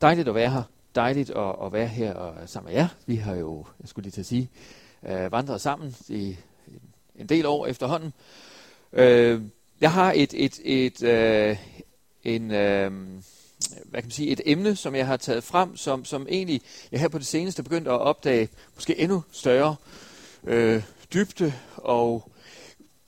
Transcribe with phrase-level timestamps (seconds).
[0.00, 0.62] Dejligt at være her.
[0.94, 2.88] Dejligt at, at være her og sammen med jer.
[3.06, 4.50] Vi har jo, jeg skulle lige til at sige,
[5.06, 6.36] øh, vandret sammen i
[7.14, 8.12] en del år efterhånden.
[8.92, 9.42] Øh,
[9.80, 11.56] jeg har et, et, et, øh,
[12.24, 12.92] en, øh,
[13.84, 16.62] hvad kan man sige, et emne, som jeg har taget frem, som, som egentlig
[16.92, 19.76] jeg her på det seneste begyndt at opdage måske endnu større
[20.44, 20.82] øh,
[21.14, 22.30] dybde og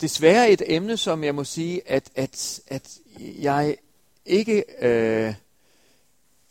[0.01, 3.77] desværre et emne, som jeg må sige, at, at, at jeg
[4.27, 4.65] ikke...
[4.81, 5.35] Øh,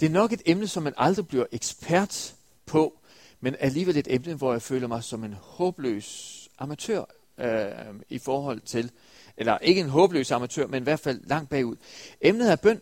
[0.02, 2.36] det er nok et emne, som man aldrig bliver ekspert
[2.66, 3.00] på,
[3.40, 7.04] men alligevel et emne, hvor jeg føler mig som en håbløs amatør
[7.38, 8.92] øh, i forhold til,
[9.38, 11.76] eller ikke en håbløs amatør, men i hvert fald langt bagud.
[12.22, 12.82] Emnet er bøn.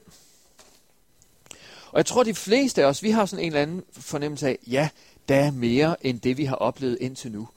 [1.91, 4.59] Og jeg tror, de fleste af os, vi har sådan en eller anden fornemmelse af,
[4.67, 4.89] ja,
[5.29, 7.47] der er mere end det, vi har oplevet indtil nu.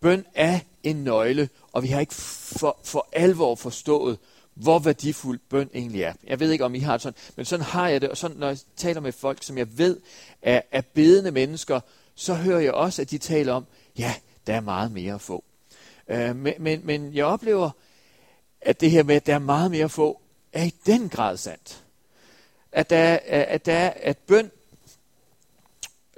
[0.00, 4.18] Bøn er en nøgle, og vi har ikke for, for alvor forstået,
[4.62, 6.12] hvor værdifuld bøn egentlig er.
[6.24, 8.08] Jeg ved ikke, om I har det sådan, men sådan har jeg det.
[8.08, 10.00] Og sådan, når jeg taler med folk, som jeg ved
[10.42, 11.80] er, er bedende mennesker,
[12.14, 13.66] så hører jeg også, at de taler om,
[13.98, 14.14] ja,
[14.46, 15.44] der er meget mere at få.
[16.08, 17.70] Øh, men, men, men jeg oplever,
[18.60, 20.20] at det her med, at der er meget mere at få,
[20.52, 21.84] er i den grad sandt.
[22.72, 24.50] At der, at der at bøn,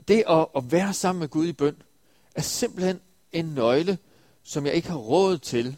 [0.09, 1.77] det at, at være sammen med Gud i bøn,
[2.35, 3.01] er simpelthen
[3.33, 3.99] en nøgle,
[4.43, 5.77] som jeg ikke har råd til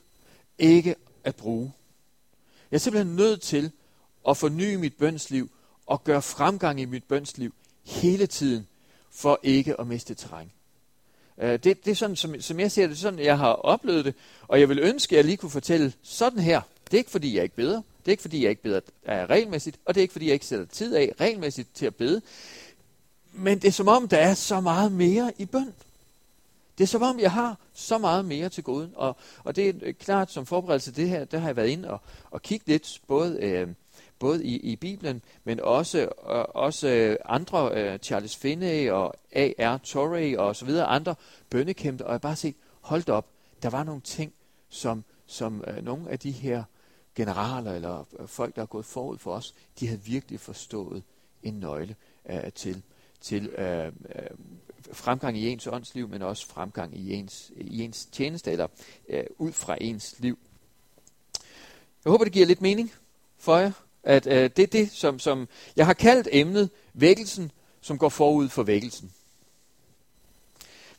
[0.59, 1.73] ikke at bruge.
[2.73, 3.71] Jeg er simpelthen nødt til
[4.29, 5.51] at forny mit bønsliv
[5.87, 8.67] og gøre fremgang i mit bønsliv hele tiden,
[9.11, 10.51] for ikke at miste terræn.
[11.39, 14.15] Øh, det, det er sådan, som, som jeg ser det, sådan jeg har oplevet det,
[14.49, 16.61] og jeg vil ønske, at jeg lige kunne fortælle sådan her.
[16.85, 17.77] Det er ikke, fordi jeg ikke beder.
[17.77, 20.35] Det er ikke, fordi jeg ikke beder er regelmæssigt, og det er ikke, fordi jeg
[20.35, 22.23] ikke sætter tid af regelmæssigt til at bede.
[23.33, 25.75] Men det er som om, der er så meget mere i bøn.
[26.83, 28.91] Det er som om, jeg har så meget mere til gode.
[28.95, 31.91] Og, og det er klart, som forberedelse til det her, der har jeg været inde
[31.91, 33.69] og, og kigget lidt, både, øh,
[34.19, 36.09] både i, i Bibelen, men også, øh,
[36.49, 39.79] også øh, andre, øh, Charles Finney og A.R.
[39.79, 41.15] Torrey og så videre, andre
[41.51, 43.27] bønnekæmper, og jeg bare set, hold op,
[43.63, 44.33] der var nogle ting,
[44.69, 46.65] som, som øh, nogle af de her
[47.15, 51.03] generaler eller øh, folk, der er gået forud for os, de havde virkelig forstået
[51.43, 51.97] en nøgle
[52.31, 52.83] øh, til,
[53.23, 53.93] til øh, øh,
[54.93, 58.69] fremgang i ens åndsliv, men også fremgang i ens, i ens tjeneste, eller
[59.09, 60.39] øh, ud fra ens liv.
[62.05, 62.93] Jeg håber, det giver lidt mening
[63.39, 63.73] for jer,
[64.03, 68.49] at øh, det er det, som, som jeg har kaldt emnet vækkelsen, som går forud
[68.49, 69.13] for vækkelsen.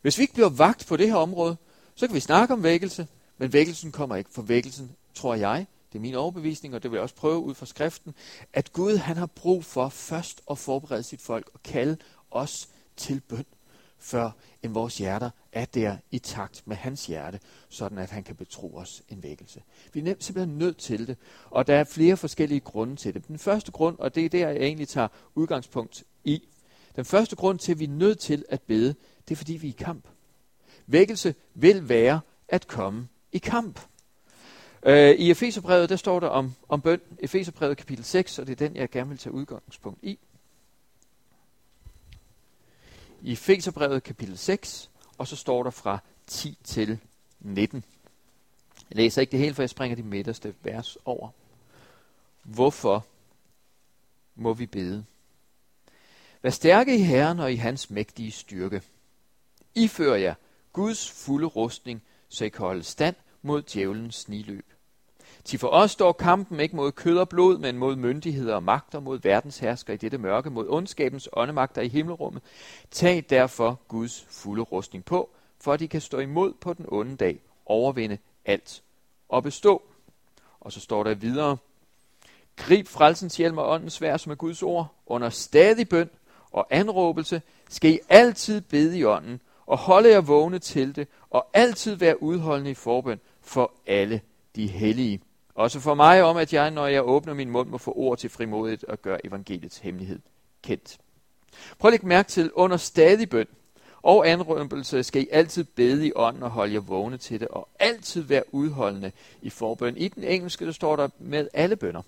[0.01, 1.57] Hvis vi ikke bliver vagt på det her område,
[1.95, 3.07] så kan vi snakke om vækkelse,
[3.37, 6.97] men vækkelsen kommer ikke, for vækkelsen, tror jeg, det er min overbevisning, og det vil
[6.97, 8.15] jeg også prøve ud fra skriften,
[8.53, 11.97] at Gud han har brug for først at forberede sit folk og kalde
[12.35, 13.45] os til bøn
[14.03, 14.31] før
[14.63, 17.39] end vores hjerter er der i takt med hans hjerte,
[17.69, 19.61] sådan at han kan betro os en vækkelse.
[19.93, 21.17] Vi er simpelthen nødt til det,
[21.49, 23.27] og der er flere forskellige grunde til det.
[23.27, 26.43] Den første grund, og det er der, jeg egentlig tager udgangspunkt i,
[26.95, 28.95] den første grund til, at vi er nødt til at bede,
[29.27, 30.07] det er fordi vi er i kamp.
[30.87, 33.79] Vækkelse vil være at komme i kamp.
[34.85, 37.01] Øh, I Efeserbrevet, der står der om, om bøn.
[37.19, 40.19] Efeserbrevet kapitel 6, og det er den, jeg gerne vil tage udgangspunkt i
[43.23, 46.99] i Feserbrevet kapitel 6, og så står der fra 10 til
[47.39, 47.83] 19.
[48.89, 51.29] Jeg læser ikke det hele, for jeg springer de midterste vers over.
[52.43, 53.05] Hvorfor
[54.35, 55.05] må vi bede?
[56.41, 58.81] Vær stærke i Herren og i hans mægtige styrke.
[59.75, 60.35] Ifører jer
[60.73, 64.72] Guds fulde rustning, så I kan holde stand mod djævelens sniløb.
[65.45, 68.99] Til for os står kampen ikke mod kød og blod, men mod myndigheder og magter,
[68.99, 72.41] mod verdenshersker i dette mørke, mod ondskabens åndemagter i himmelrummet.
[72.91, 75.29] Tag derfor Guds fulde rustning på,
[75.61, 78.83] for at de kan stå imod på den onde dag, overvinde alt
[79.29, 79.81] og bestå.
[80.61, 81.57] Og så står der videre,
[82.55, 86.09] Grib frelsens hjelm og åndens svær, som er Guds ord, under stadig bøn
[86.51, 91.47] og anråbelse, skal I altid bede i ånden, og holde jer vågne til det, og
[91.53, 94.21] altid være udholdende i forbøn for alle
[94.55, 95.21] de hellige.
[95.55, 98.29] Også for mig om, at jeg, når jeg åbner min mund, må få ord til
[98.29, 100.19] frimodigt og gøre evangeliets hemmelighed
[100.61, 100.97] kendt.
[101.79, 103.47] Prøv at lægge mærke til, under stadig bøn
[104.03, 107.67] og anrømpelse skal I altid bede i ånden og holde jer vågne til det, og
[107.79, 109.11] altid være udholdende
[109.41, 109.97] i forbøn.
[109.97, 112.01] I den engelske, der står der med alle bønder.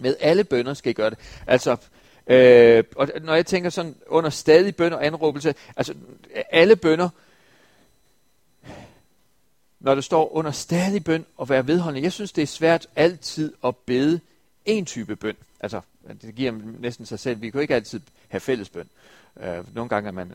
[0.00, 1.18] Med alle bønder skal I gøre det.
[1.46, 1.76] Altså,
[2.26, 5.94] øh, og når jeg tænker sådan under stadig bøn og anråbelse, altså
[6.50, 7.08] alle bønder,
[9.80, 12.04] når det står under stadig bøn og være vedholdende.
[12.04, 14.20] Jeg synes, det er svært altid at bede
[14.64, 15.36] en type bøn.
[15.60, 15.80] Altså,
[16.22, 17.40] det giver næsten sig selv.
[17.40, 18.88] Vi kan jo ikke altid have fælles bøn.
[19.36, 20.32] Uh, nogle gange er man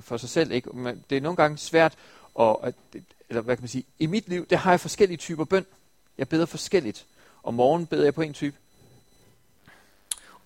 [0.00, 0.70] for sig selv ikke.
[0.70, 1.94] Men det er nogle gange svært
[2.40, 2.74] at,
[3.28, 5.66] eller hvad kan man sige, i mit liv, der har jeg forskellige typer bøn.
[6.18, 7.06] Jeg beder forskelligt.
[7.42, 8.56] Om morgenen beder jeg på en type.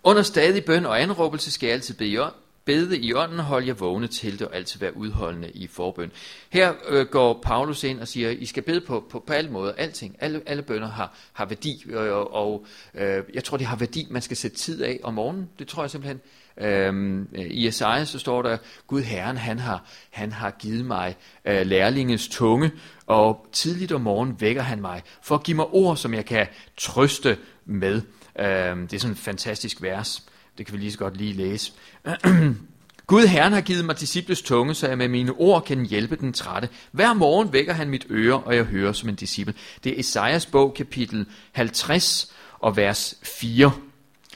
[0.03, 2.33] Under stadig bøn og anråbelse skal jeg altid bede,
[2.71, 6.11] bede i ånden, hold jer vågne til det og altid være udholdende i forbøn.
[6.51, 9.73] Her øh, går Paulus ind og siger, I skal bede på, på, på alle måder,
[9.73, 10.17] alting.
[10.21, 14.07] Alle, alle bønder har, har værdi, og, og, og øh, jeg tror, det har værdi,
[14.11, 15.49] man skal sætte tid af om morgenen.
[15.59, 16.21] Det tror jeg simpelthen.
[16.61, 18.57] Øhm, I Esajas så står der,
[18.87, 22.71] Gud Herren, han har, han har givet mig øh, lærlingens tunge,
[23.07, 26.47] og tidligt om morgenen vækker han mig, for at give mig ord, som jeg kan
[26.77, 28.03] trøste med.
[28.39, 30.23] Øhm, det er sådan et fantastisk vers.
[30.61, 31.73] Det kan vi lige så godt lige læse.
[33.07, 36.33] Gud Herren har givet mig disciples tunge, så jeg med mine ord kan hjælpe den
[36.33, 36.69] trætte.
[36.93, 39.55] Hver morgen vækker han mit øre, og jeg hører som en disciple.
[39.85, 43.63] Det er Esajas bog, kapitel 50 og vers 4.
[43.63, 43.73] Jeg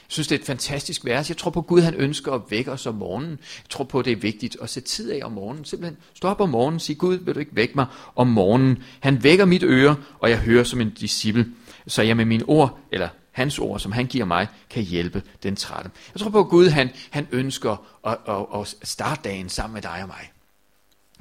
[0.07, 1.29] synes, det er et fantastisk vers.
[1.29, 3.31] Jeg tror på, at Gud han ønsker at vække os om morgenen.
[3.31, 5.65] Jeg tror på, at det er vigtigt at sætte tid af om morgenen.
[5.65, 7.85] Simpelthen stå op om morgenen og sige, Gud, vil du ikke vække mig
[8.15, 8.83] om morgenen?
[8.99, 11.47] Han vækker mit øre, og jeg hører som en disciple.
[11.87, 15.55] Så jeg med mine ord, eller hans ord, som han giver mig, kan hjælpe den
[15.55, 15.91] trætte.
[16.13, 19.81] Jeg tror på, at Gud han, han ønsker at, at, at starte dagen sammen med
[19.81, 20.31] dig og mig.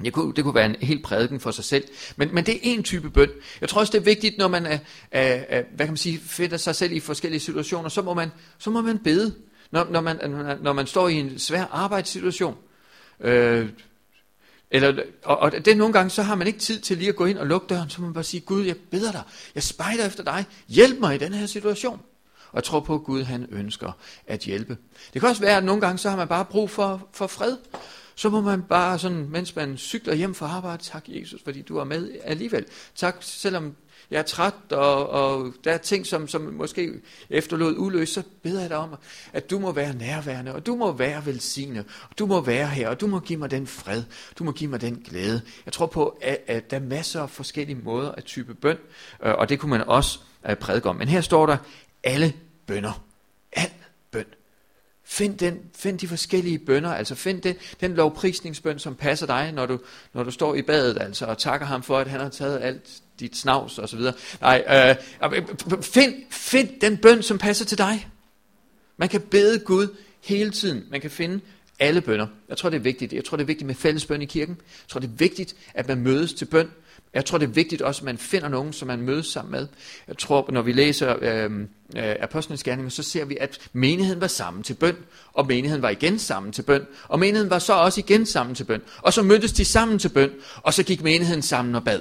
[0.04, 1.84] Det kunne, det kunne være en helt prædiken for sig selv.
[2.16, 3.30] Men, men det er en type bøn.
[3.60, 4.78] Jeg tror også, det er vigtigt, når man er,
[5.10, 8.30] er, er, hvad kan man sige, finder sig selv i forskellige situationer, så må man,
[8.58, 9.34] så må man bede.
[9.70, 10.18] Når, når, man,
[10.62, 12.56] når man står i en svær arbejdssituation.
[13.20, 13.68] Øh,
[14.74, 17.24] eller, og, og det nogle gange, så har man ikke tid til lige at gå
[17.24, 19.22] ind og lukke døren, så må man bare sige, Gud, jeg beder dig,
[19.54, 22.00] jeg spejder efter dig, hjælp mig i den her situation.
[22.48, 23.92] Og jeg tror på, at Gud han ønsker
[24.26, 24.76] at hjælpe.
[25.12, 27.56] Det kan også være, at nogle gange, så har man bare brug for, for fred.
[28.14, 31.78] Så må man bare sådan, mens man cykler hjem fra arbejde, tak Jesus, fordi du
[31.78, 32.64] er med alligevel.
[32.94, 33.76] Tak, selvom
[34.10, 36.92] jeg er træt, og, og der er ting, som, som måske
[37.30, 38.94] efterlod uløst, så beder jeg dig om,
[39.32, 42.88] at du må være nærværende, og du må være velsignet, og du må være her,
[42.88, 44.02] og du må give mig den fred,
[44.38, 45.42] du må give mig den glæde.
[45.64, 48.78] Jeg tror på, at, at der er masser af forskellige måder at type bøn,
[49.24, 50.18] øh, og det kunne man også
[50.48, 50.96] øh, prædike om.
[50.96, 51.56] Men her står der,
[52.04, 52.32] alle
[52.66, 53.04] bønder,
[53.52, 53.70] al
[54.10, 54.24] bøn.
[55.04, 59.66] Find, den, find de forskellige bønder, altså find den, den lovprisningsbøn, som passer dig, når
[59.66, 59.80] du,
[60.12, 63.02] når du står i badet, altså, og takker ham for, at han har taget alt
[63.20, 64.14] dit snavs og så videre.
[64.40, 64.96] Nej, øh,
[65.36, 68.08] øh find, find den bøn, som passer til dig.
[68.96, 69.88] Man kan bede Gud
[70.20, 70.84] hele tiden.
[70.90, 71.40] Man kan finde
[71.78, 72.26] alle bønder.
[72.48, 73.12] Jeg tror, det er vigtigt.
[73.12, 74.54] Jeg tror, det er vigtigt med fælles bøn i kirken.
[74.56, 76.70] Jeg tror, det er vigtigt, at man mødes til bøn.
[77.14, 79.66] Jeg tror, det er vigtigt også, at man finder nogen, som man mødes sammen med.
[80.08, 81.50] Jeg tror, når vi læser øh,
[81.96, 84.96] øh, Apostlenes Gerninger, så ser vi, at menigheden var sammen til bøn,
[85.32, 88.64] og menigheden var igen sammen til bøn, og menigheden var så også igen sammen til
[88.64, 88.82] bøn.
[88.98, 92.00] Og så mødtes de sammen til bøn, og så gik menigheden sammen og bad.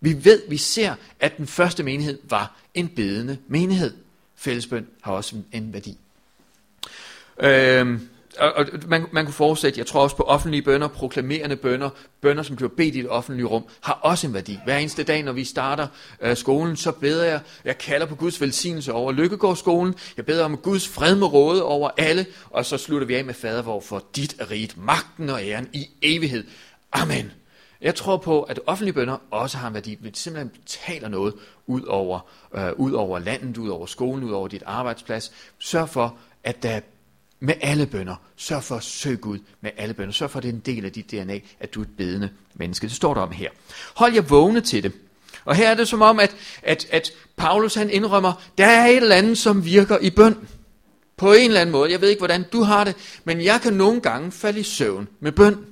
[0.00, 3.94] Vi ved, vi ser, at den første menighed var en bedende menighed.
[4.36, 5.98] Fællesbøn har også en værdi.
[7.40, 8.08] Øhm,
[8.38, 11.90] og, og man, man kunne fortsætte, jeg tror også på offentlige bønder, proklamerende bønder,
[12.20, 14.58] bønder, som bliver bedt i et offentligt rum, har også en værdi.
[14.64, 15.86] Hver eneste dag, når vi starter
[16.20, 20.56] øh, skolen, så beder jeg, jeg kalder på Guds velsignelse over Lykkegårdsskolen, jeg beder om
[20.56, 24.04] Guds fred med råde over alle, og så slutter vi af med fader, hvor for
[24.16, 26.44] dit er rigt, magten og æren i evighed.
[26.92, 27.32] Amen.
[27.80, 29.98] Jeg tror på, at offentlige bønder også har en værdi.
[30.00, 31.34] men simpelthen taler noget
[31.66, 32.20] ud over,
[32.54, 35.32] øh, ud over landet, ud over skolen, ud over dit arbejdsplads.
[35.58, 36.80] Sørg for, at der
[37.40, 38.16] med alle bønder.
[38.36, 40.12] Sørg for at søge Gud med alle bønder.
[40.12, 42.30] Sørg for, at det er en del af dit DNA, at du er et bedende
[42.54, 42.86] menneske.
[42.86, 43.50] Det står der om her.
[43.96, 44.92] Hold jer vågne til det.
[45.44, 48.96] Og her er det som om, at, at, at Paulus han indrømmer, der er et
[48.96, 50.48] eller andet, som virker i bøn.
[51.16, 51.92] På en eller anden måde.
[51.92, 52.94] Jeg ved ikke, hvordan du har det,
[53.24, 55.66] men jeg kan nogle gange falde i søvn med bøn.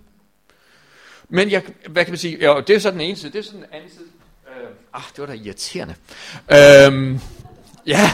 [1.28, 3.42] Men jeg, hvad kan man sige, ja, det er så den ene side, det er
[3.42, 4.06] så den anden side.
[4.48, 5.94] Øh, ah, det var da irriterende.
[6.52, 7.20] Øhm,
[7.86, 8.10] ja.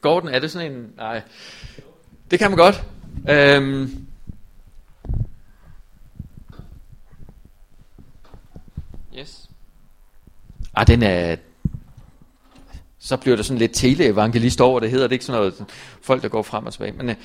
[0.00, 1.22] Gordon, er det sådan en, nej,
[2.30, 2.84] det kan man godt.
[3.28, 4.06] Øhm,
[9.18, 9.50] yes.
[10.74, 11.36] Ah, den er,
[12.98, 15.64] så bliver der sådan lidt teleevangelist over det hedder det ikke sådan noget
[16.02, 17.16] folk der går frem og tilbage men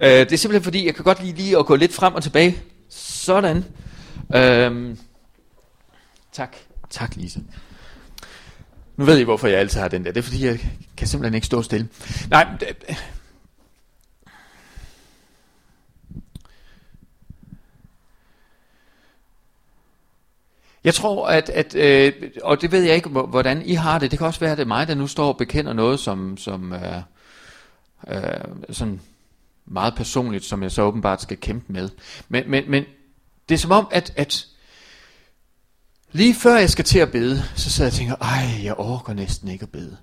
[0.00, 2.22] øh, det er simpelthen fordi, jeg kan godt lide lige at gå lidt frem og
[2.22, 2.58] tilbage.
[2.88, 3.64] Sådan.
[4.34, 4.96] Øh,
[6.32, 6.56] tak.
[6.90, 7.40] Tak, Lise.
[8.96, 10.12] Nu ved I, hvorfor jeg altid har den der.
[10.12, 10.58] Det er fordi, jeg
[10.96, 11.88] kan simpelthen ikke stå stille.
[12.30, 12.66] Nej, det,
[20.84, 24.10] Jeg tror, at, at øh, og det ved jeg ikke, hvordan I har det.
[24.10, 26.36] Det kan også være, at det er mig, der nu står og bekender noget, som,
[26.36, 27.02] som øh,
[28.08, 29.00] øh, sådan
[29.66, 31.88] meget personligt, som jeg så åbenbart skal kæmpe med.
[32.28, 32.84] Men, men, men
[33.48, 34.46] det er som om, at, at
[36.12, 39.12] lige før jeg skal til at bede, så sidder jeg og tænker, ej, jeg orker
[39.12, 39.96] næsten ikke at bede.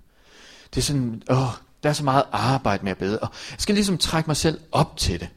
[0.73, 1.47] Det er sådan, åh,
[1.83, 4.59] der er så meget arbejde med at bede, og jeg skal ligesom trække mig selv
[4.71, 5.29] op til det.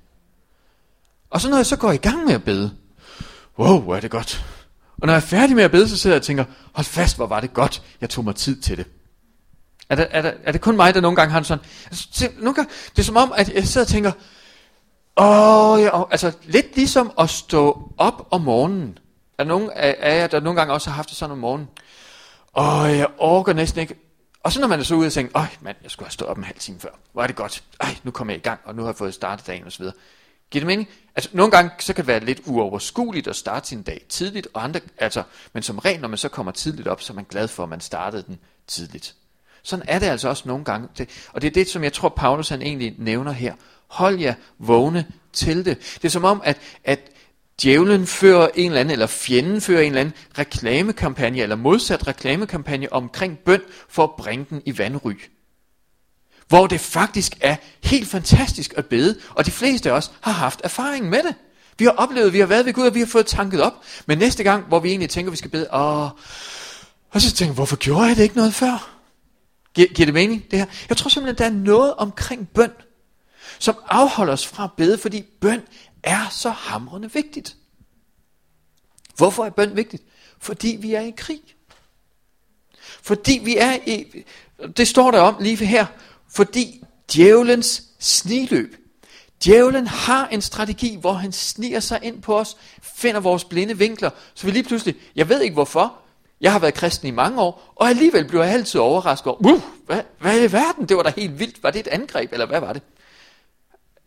[1.30, 2.76] Og så når jeg så går i gang med at bede,
[3.58, 4.44] wow, hvor er det godt.
[5.00, 7.16] Og når jeg er færdig med at bede, så sidder jeg og tænker, hold fast,
[7.16, 8.86] hvor var det godt, jeg tog mig tid til det.
[9.90, 11.64] Er det, er, det, er det kun mig, der nogle gange har en sådan...
[11.86, 14.12] Altså, nogle gange, det er som om, at jeg sidder og tænker,
[15.16, 18.98] åh, ja, altså lidt ligesom at stå op om morgenen.
[19.38, 21.68] Er der nogen af jer, der nogle gange også har haft det sådan om morgenen?
[22.56, 23.94] Åh, jeg orker næsten ikke.
[24.44, 26.30] Og så når man er så ude og tænker, åh mand, jeg skulle have stået
[26.30, 26.98] op en halv time før.
[27.12, 27.62] Hvor er det godt.
[27.80, 29.84] Ej, nu kommer jeg i gang, og nu har jeg fået startet dagen osv.
[30.50, 30.88] Giver det mening?
[31.16, 34.64] Altså, nogle gange så kan det være lidt uoverskueligt at starte sin dag tidligt, og
[34.64, 37.48] andre, altså, men som regel, når man så kommer tidligt op, så er man glad
[37.48, 39.14] for, at man startede den tidligt.
[39.62, 40.88] Sådan er det altså også nogle gange.
[41.32, 43.54] Og det er det, som jeg tror, Paulus han egentlig nævner her.
[43.86, 45.78] Hold jer vågne til det.
[45.78, 47.00] Det er som om, at, at
[47.62, 52.92] djævlen fører en eller anden, eller fjenden fører en eller anden reklamekampagne, eller modsat reklamekampagne
[52.92, 55.14] omkring bøn, for at bringe den i vandry.
[56.48, 60.60] Hvor det faktisk er helt fantastisk at bede, og de fleste af os har haft
[60.64, 61.34] erfaring med det.
[61.78, 63.74] Vi har oplevet, vi har været ved Gud, og vi har fået tanket op.
[64.06, 66.08] Men næste gang, hvor vi egentlig tænker, vi skal bede, åh,
[67.10, 68.99] og så tænker hvorfor gjorde jeg det ikke noget før?
[69.74, 70.66] Giver, giver det mening, det her?
[70.88, 72.70] Jeg tror simpelthen, der er noget omkring bøn,
[73.58, 75.62] som afholder os fra at bede, fordi bøn
[76.02, 77.56] er så hamrende vigtigt.
[79.16, 80.02] Hvorfor er bøn vigtigt?
[80.38, 81.40] Fordi vi er i krig.
[83.02, 84.24] Fordi vi er i,
[84.76, 85.86] det står der om lige her,
[86.28, 88.76] fordi djævelens sniløb.
[89.44, 94.10] Djævlen har en strategi, hvor han sniger sig ind på os, finder vores blinde vinkler,
[94.34, 95.99] så vi lige pludselig, jeg ved ikke hvorfor,
[96.40, 99.62] jeg har været kristen i mange år, og alligevel bliver jeg altid overrasket over, uh,
[99.86, 102.60] hvad, hvad i verden, det var da helt vildt, var det et angreb, eller hvad
[102.60, 102.82] var det?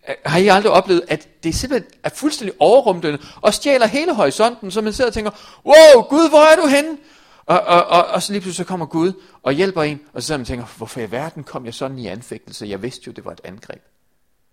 [0.10, 4.72] Øh, har I aldrig oplevet, at det simpelthen er fuldstændig overrumtende, og stjæler hele horisonten,
[4.72, 5.32] så man sidder og tænker,
[5.66, 6.98] wow, Gud, hvor er du henne?
[7.46, 9.14] Og, og, og, og så lige pludselig så kommer Gud
[9.44, 12.00] og hjælper en, og så sidder man og tænker, hvorfor i verden kom jeg sådan
[12.00, 12.66] i anfægtelse?
[12.66, 13.82] Jeg vidste jo, det var et angreb.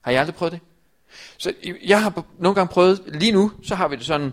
[0.00, 0.60] Har I aldrig prøvet det?
[1.38, 1.52] Så
[1.84, 4.32] jeg har nogle gange prøvet, lige nu, så har vi det sådan,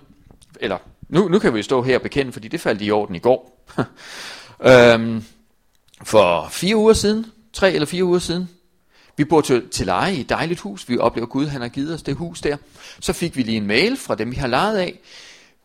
[0.59, 0.77] eller
[1.09, 3.67] nu, nu kan vi stå her og bekende, fordi det faldt i orden i går.
[4.71, 5.23] øhm,
[6.03, 8.49] for fire uger siden, tre eller fire uger siden,
[9.17, 10.89] vi bor til, til leje i et dejligt hus.
[10.89, 12.57] Vi oplever Gud, han har givet os det hus der.
[12.99, 14.99] Så fik vi lige en mail fra dem, vi har lejet af.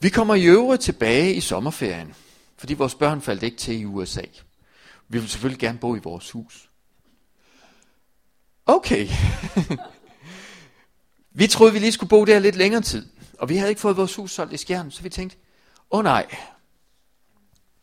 [0.00, 2.14] Vi kommer i øvrigt tilbage i sommerferien,
[2.56, 4.22] fordi vores børn faldt ikke til i USA.
[5.08, 6.68] Vi vil selvfølgelig gerne bo i vores hus.
[8.66, 9.08] Okay.
[11.40, 13.06] vi troede, vi lige skulle bo der lidt længere tid.
[13.42, 15.36] Og vi havde ikke fået vores hus solgt i skjern, så vi tænkte,
[15.90, 16.26] åh oh, nej,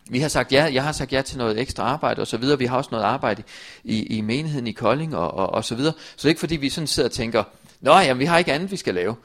[0.09, 2.57] vi har sagt ja, jeg har sagt ja til noget ekstra arbejde og så videre.
[2.57, 3.43] Vi har også noget arbejde
[3.83, 5.93] i, i menigheden i Kolding og, og, og så videre.
[5.93, 7.43] Så det er ikke fordi, vi sådan sidder og tænker,
[7.81, 9.15] nå jamen, vi har ikke andet, vi skal lave.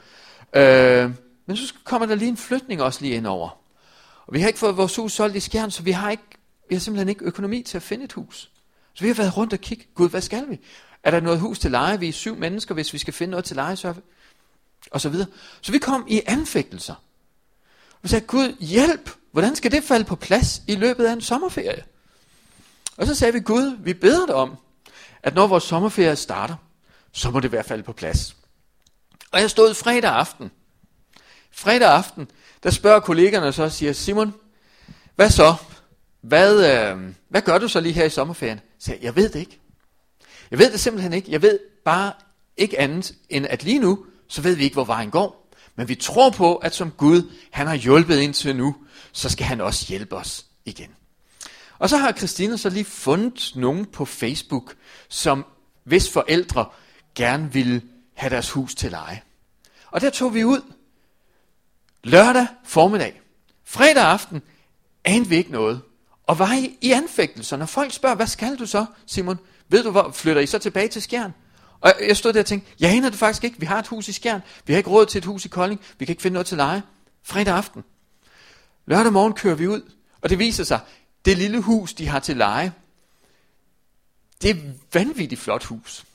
[0.55, 1.11] Øh,
[1.45, 3.49] men så kommer der lige en flytning også lige ind over.
[4.27, 6.23] Og vi har ikke fået vores hus solgt i skjern, så vi har, ikke,
[6.69, 8.51] vi har simpelthen ikke økonomi til at finde et hus.
[8.93, 10.59] Så vi har været rundt og kigge, gud, hvad skal vi?
[11.03, 11.99] Er der noget hus til leje?
[11.99, 13.93] Vi er syv mennesker, hvis vi skal finde noget til leje, så
[14.91, 15.27] og så videre.
[15.61, 16.95] Så vi kom i anfægtelser.
[18.01, 19.09] Vi sagde, Gud, hjælp!
[19.31, 21.83] Hvordan skal det falde på plads i løbet af en sommerferie?
[22.97, 24.55] Og så sagde vi, Gud, vi beder dig om,
[25.23, 26.55] at når vores sommerferie starter,
[27.11, 28.35] så må det være falde på plads.
[29.31, 30.51] Og jeg stod fredag aften.
[31.51, 32.27] Fredag aften,
[32.63, 34.33] der spørger kollegerne så og siger, Simon,
[35.15, 35.55] hvad så?
[36.21, 38.59] Hvad, øh, hvad gør du så lige her i sommerferien?
[38.79, 39.59] Så jeg, jeg ved det ikke.
[40.51, 41.31] Jeg ved det simpelthen ikke.
[41.31, 42.11] Jeg ved bare
[42.57, 45.51] ikke andet, end at lige nu, så ved vi ikke, hvor vejen går.
[45.75, 48.75] Men vi tror på, at som Gud, han har hjulpet indtil nu,
[49.11, 50.89] så skal han også hjælpe os igen.
[51.79, 54.75] Og så har Christina så lige fundet nogen på Facebook,
[55.09, 55.45] som
[55.83, 56.65] hvis forældre
[57.15, 57.81] gerne ville
[58.13, 59.21] have deres hus til leje.
[59.91, 60.61] Og der tog vi ud
[62.03, 63.21] lørdag formiddag.
[63.65, 64.41] Fredag aften
[65.05, 65.81] anede vi ikke noget.
[66.27, 67.57] Og var i, i anfægtelser.
[67.57, 69.39] Når folk spørger, hvad skal du så, Simon?
[69.69, 71.33] Ved du, hvor flytter I så tilbage til Skjern?
[71.85, 73.59] Og jeg stod der og tænkte, jeg aner det faktisk ikke.
[73.59, 74.41] Vi har et hus i Skjern.
[74.65, 75.81] Vi har ikke råd til et hus i Kolding.
[75.99, 76.83] Vi kan ikke finde noget til leje.
[77.23, 77.83] Fredag aften.
[78.85, 79.81] Lørdag morgen kører vi ud,
[80.21, 80.79] og det viser sig,
[81.25, 82.73] det lille hus, de har til leje,
[84.41, 86.05] det er et vanvittigt flot hus.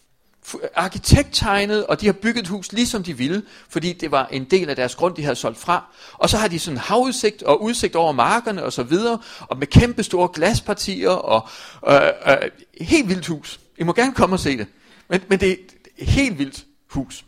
[0.74, 4.44] Arkitekt tegnet, og de har bygget et hus ligesom de ville, fordi det var en
[4.44, 5.84] del af deres grund, de havde solgt fra.
[6.12, 9.66] Og så har de sådan havudsigt og udsigt over markerne og så videre, og med
[9.66, 11.48] kæmpe store glaspartier og
[11.88, 12.50] øh, øh,
[12.80, 13.60] helt vildt hus.
[13.78, 14.66] I må gerne komme og se det.
[15.10, 15.56] Men, men det er
[15.96, 17.24] et helt vildt hus.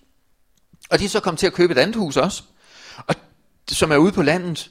[0.91, 2.43] Og de er så kommet til at købe et andet hus også,
[2.97, 3.15] og,
[3.71, 4.71] som er ude på landet.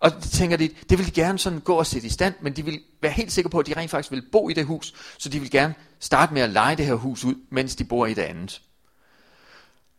[0.00, 2.52] Og de tænker de, det vil de gerne sådan gå og sætte i stand, men
[2.56, 4.94] de vil være helt sikre på, at de rent faktisk vil bo i det hus,
[5.18, 8.06] så de vil gerne starte med at lege det her hus ud, mens de bor
[8.06, 8.60] i det andet.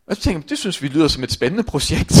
[0.06, 2.12] Og så tænker jeg, det synes vi lyder som et spændende projekt.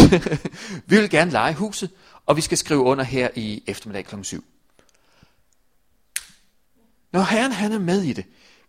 [0.88, 1.90] vi vil gerne lege huset,
[2.26, 4.14] og vi skal skrive under her i eftermiddag kl.
[4.22, 4.44] 7.
[7.12, 8.24] Når Herren han er med i det,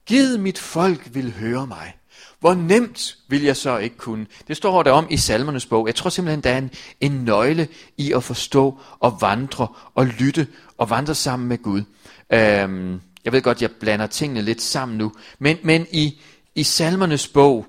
[0.05, 1.93] Gid mit folk vil høre mig.
[2.39, 4.25] Hvor nemt vil jeg så ikke kunne?
[4.47, 5.87] Det står der om i salmernes bog.
[5.87, 7.67] Jeg tror simpelthen, der er en, en nøgle
[7.97, 11.81] i at forstå og vandre og lytte og vandre sammen med Gud.
[12.33, 16.21] Øhm, Jeg ved godt, jeg blander tingene lidt sammen nu, men, men i,
[16.55, 17.65] i salmernes bog,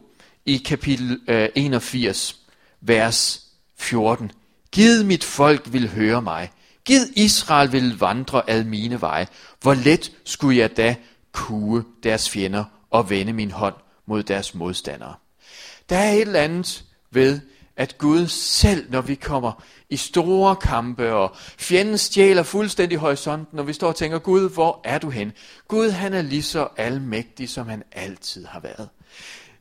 [0.47, 2.37] i kapitel øh, 81,
[2.81, 3.43] vers
[3.79, 4.33] 14,
[4.73, 6.51] Gid mit folk vil høre mig,
[6.85, 9.27] Gid Israel vil vandre ad mine veje,
[9.61, 10.97] hvor let skulle jeg da
[11.35, 13.75] kue deres fjender og vende min hånd
[14.07, 15.15] mod deres modstandere.
[15.89, 17.41] Der er et eller andet ved,
[17.77, 23.67] at Gud selv, når vi kommer i store kampe, og fjenden stjæler fuldstændig horisonten, og
[23.67, 25.33] vi står og tænker, Gud, hvor er du hen?
[25.69, 28.89] Gud, han er lige så almægtig, som han altid har været.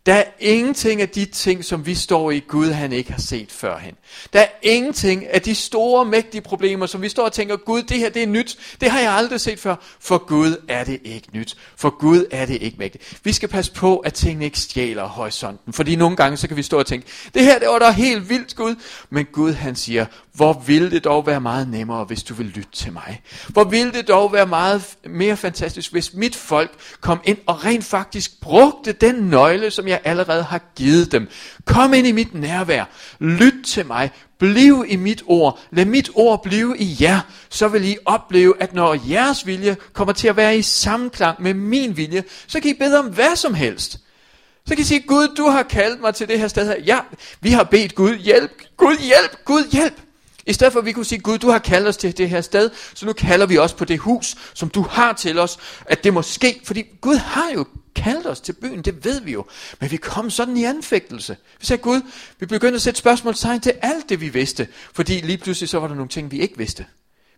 [0.05, 3.51] Der er ingenting af de ting, som vi står i, Gud han ikke har set
[3.51, 3.95] førhen.
[4.33, 7.97] Der er ingenting af de store, mægtige problemer, som vi står og tænker, Gud, det
[7.97, 8.57] her det er nyt.
[8.81, 9.75] Det har jeg aldrig set før.
[9.99, 11.57] For Gud er det ikke nyt.
[11.75, 13.19] For Gud er det ikke mægtigt.
[13.23, 15.73] Vi skal passe på, at tingene ikke stjæler horisonten.
[15.73, 18.29] Fordi nogle gange, så kan vi stå og tænke, det her det var da helt
[18.29, 18.75] vildt, Gud.
[19.09, 22.71] Men Gud han siger, hvor ville det dog være meget nemmere, hvis du vil lytte
[22.71, 23.21] til mig.
[23.47, 26.71] Hvor ville det dog være meget mere fantastisk, hvis mit folk
[27.01, 31.27] kom ind og rent faktisk brugte den nøgle, som jeg allerede har givet dem.
[31.65, 32.85] Kom ind i mit nærvær.
[33.19, 34.11] Lyt til mig.
[34.39, 35.59] Bliv i mit ord.
[35.71, 37.19] Lad mit ord blive i jer.
[37.49, 41.53] Så vil I opleve, at når jeres vilje kommer til at være i samklang med
[41.53, 43.99] min vilje, så kan I bede om hvad som helst.
[44.65, 46.75] Så kan I sige, Gud, du har kaldt mig til det her sted her.
[46.85, 46.99] Ja,
[47.41, 50.01] vi har bedt Gud, hjælp, Gud hjælp, Gud hjælp.
[50.47, 52.41] I stedet for at vi kunne sige, Gud, du har kaldt os til det her
[52.41, 56.03] sted, så nu kalder vi også på det hus, som du har til os, at
[56.03, 56.61] det må ske.
[56.63, 59.45] Fordi Gud har jo kaldt os til byen, det ved vi jo.
[59.79, 61.37] Men vi kom sådan i anfægtelse.
[61.59, 62.01] Vi sagde, Gud,
[62.39, 64.67] vi begyndte at sætte spørgsmålstegn til alt det, vi vidste.
[64.93, 66.85] Fordi lige pludselig så var der nogle ting, vi ikke vidste.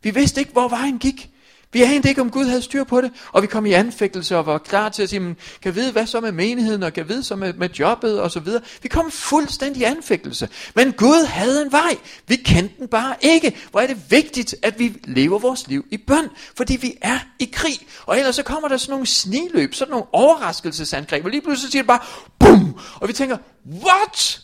[0.03, 1.29] Vi vidste ikke, hvor vejen gik.
[1.75, 4.45] Vi anede ikke, om Gud havde styr på det, og vi kom i anfægtelse og
[4.45, 7.35] var klar til at sige, kan vide, hvad så med menigheden, og kan vide så
[7.35, 8.61] med, med jobbet, og så videre.
[8.81, 10.49] Vi kom fuldstændig i anfægtelse.
[10.75, 11.97] Men Gud havde en vej.
[12.27, 13.57] Vi kendte den bare ikke.
[13.71, 17.49] Hvor er det vigtigt, at vi lever vores liv i bøn, fordi vi er i
[17.53, 17.79] krig.
[18.05, 21.81] Og ellers så kommer der sådan nogle sniløb, sådan nogle overraskelsesangreb, og lige pludselig siger
[21.81, 22.01] det bare,
[22.39, 22.79] bum!
[22.95, 23.37] Og vi tænker,
[23.83, 24.41] what?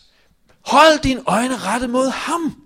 [0.66, 2.61] Hold dine øjne rettet mod ham.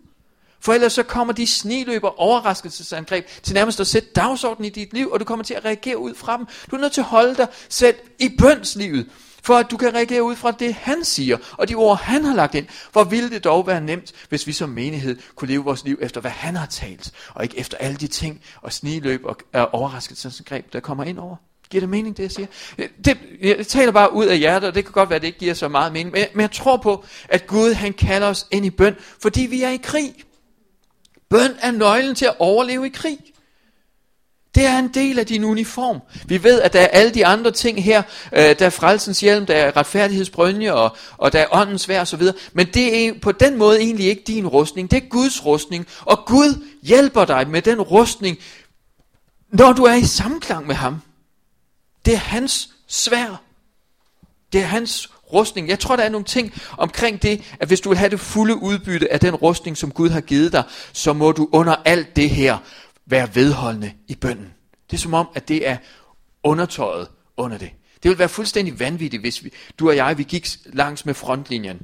[0.66, 5.11] For ellers så kommer de sniløber overraskelsesangreb til nærmest at sætte dagsordenen i dit liv,
[5.11, 6.46] og du kommer til at reagere ud fra dem.
[6.70, 9.07] Du er nødt til at holde dig selv i bønslivet,
[9.42, 12.35] for at du kan reagere ud fra det, han siger, og de ord, han har
[12.35, 12.66] lagt ind.
[12.92, 16.20] Hvor ville det dog være nemt, hvis vi som menighed kunne leve vores liv efter,
[16.20, 19.37] hvad han har talt, og ikke efter alle de ting og sniløb og
[19.72, 21.37] overraskelsesangreb, der kommer ind over.
[21.70, 22.46] Giver det mening, det jeg siger?
[23.05, 25.38] Det, jeg taler bare ud af hjertet, og det kan godt være, at det ikke
[25.38, 26.12] giver så meget mening.
[26.12, 29.62] Men, men jeg tror på, at Gud han kalder os ind i bøn, fordi vi
[29.62, 30.25] er i krig.
[31.30, 33.18] Bøn er nøglen til at overleve i krig.
[34.56, 36.00] Det er en del af din uniform.
[36.26, 38.02] Vi ved, at der er alle de andre ting her.
[38.32, 42.22] Øh, der er frelsens hjelm, der er retfærdighedsbrønje, og, og der er åndens vær osv.
[42.52, 44.90] Men det er på den måde egentlig ikke din rustning.
[44.90, 45.86] Det er Guds rustning.
[46.00, 48.38] Og Gud hjælper dig med den rustning,
[49.48, 51.02] når du er i samklang med ham.
[52.04, 53.42] Det er hans svær.
[54.52, 55.68] Det er hans rustning.
[55.68, 58.62] Jeg tror, der er nogle ting omkring det, at hvis du vil have det fulde
[58.62, 60.62] udbytte af den rustning, som Gud har givet dig,
[60.92, 62.58] så må du under alt det her
[63.06, 64.54] være vedholdende i bønden.
[64.90, 65.76] Det er som om, at det er
[66.42, 67.70] undertøjet under det.
[68.02, 71.80] Det ville være fuldstændig vanvittigt, hvis vi, du og jeg vi gik langs med frontlinjen,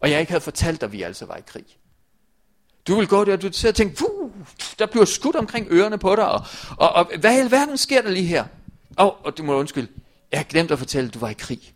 [0.00, 1.64] og jeg ikke havde fortalt dig, at vi altså var i krig.
[2.88, 4.04] Du vil gå der, og du sidder og tænker,
[4.78, 6.44] der bliver skudt omkring ørerne på dig, og,
[6.76, 8.44] og, og hvad i alverden sker der lige her?
[8.96, 9.88] Og, og du må undskylde,
[10.32, 11.73] jeg har glemt at fortælle, at du var i krig.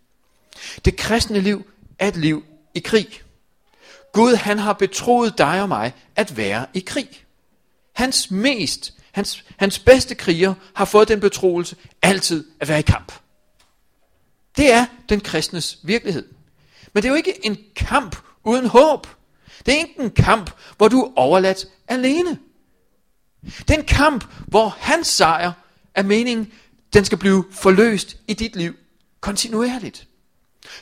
[0.85, 2.45] Det kristne liv er et liv
[2.75, 3.23] i krig.
[4.13, 7.09] Gud han har betroet dig og mig at være i krig.
[7.93, 13.13] Hans mest, hans, hans bedste kriger har fået den betroelse altid at være i kamp.
[14.57, 16.29] Det er den kristnes virkelighed.
[16.93, 19.07] Men det er jo ikke en kamp uden håb.
[19.67, 22.39] Det er ikke en kamp, hvor du er overladt alene.
[23.43, 25.53] Det er en kamp, hvor hans sejr
[25.95, 26.53] er meningen,
[26.93, 28.75] den skal blive forløst i dit liv
[29.21, 30.08] kontinuerligt.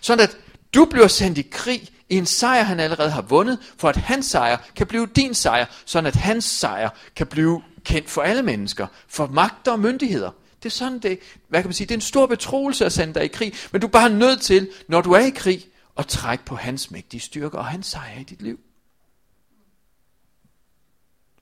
[0.01, 0.37] Sådan at
[0.75, 4.27] du bliver sendt i krig i en sejr, han allerede har vundet, for at hans
[4.27, 8.87] sejr kan blive din sejr, sådan at hans sejr kan blive kendt for alle mennesker,
[9.09, 10.31] for magter og myndigheder.
[10.63, 11.19] Det er sådan det,
[11.49, 13.81] hvad kan man sige, det er en stor betroelse at sende dig i krig, men
[13.81, 15.67] du er bare nødt til, når du er i krig,
[15.99, 18.61] at trække på hans mægtige styrke og hans sejr i dit liv.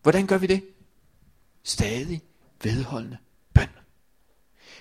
[0.02, 0.64] Hvordan gør vi det?
[1.62, 2.22] Stadig
[2.62, 3.18] vedholdende
[3.54, 3.68] bøn.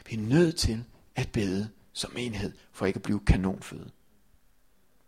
[0.09, 0.83] Vi er nødt til
[1.15, 3.89] at bede som enhed, for ikke at blive kanonføde.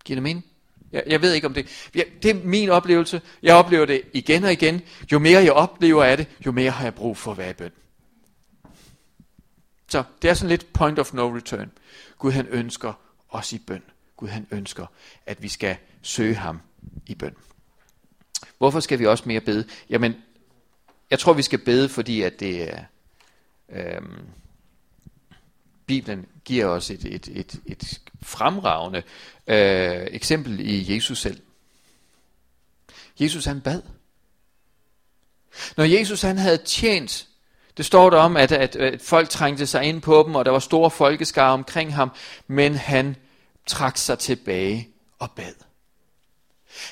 [0.05, 0.45] Giver det mening?
[0.91, 1.89] Jeg, jeg ved ikke om det.
[1.95, 3.21] Ja, det er min oplevelse.
[3.43, 4.81] Jeg oplever det igen og igen.
[5.11, 7.53] Jo mere jeg oplever af det, jo mere har jeg brug for at være i
[7.53, 7.71] bøn.
[9.87, 11.71] Så det er sådan lidt point of no return.
[12.17, 12.93] Gud han ønsker
[13.29, 13.83] os i bøn.
[14.17, 14.85] Gud han ønsker,
[15.25, 16.61] at vi skal søge ham
[17.05, 17.35] i bøn.
[18.57, 19.67] Hvorfor skal vi også mere bede?
[19.89, 20.15] Jamen,
[21.11, 22.83] jeg tror vi skal bede, fordi at det er...
[23.69, 24.19] Øhm,
[25.85, 29.03] Bibelen giver os et, et, et, et fremragende
[29.47, 31.41] øh, eksempel i Jesus selv.
[33.19, 33.81] Jesus han bad.
[35.77, 37.27] Når Jesus han havde tjent,
[37.77, 40.51] det står der om, at, at, at folk trængte sig ind på dem, og der
[40.51, 42.11] var store folkeskare omkring ham,
[42.47, 43.15] men han
[43.67, 45.53] trak sig tilbage og bad.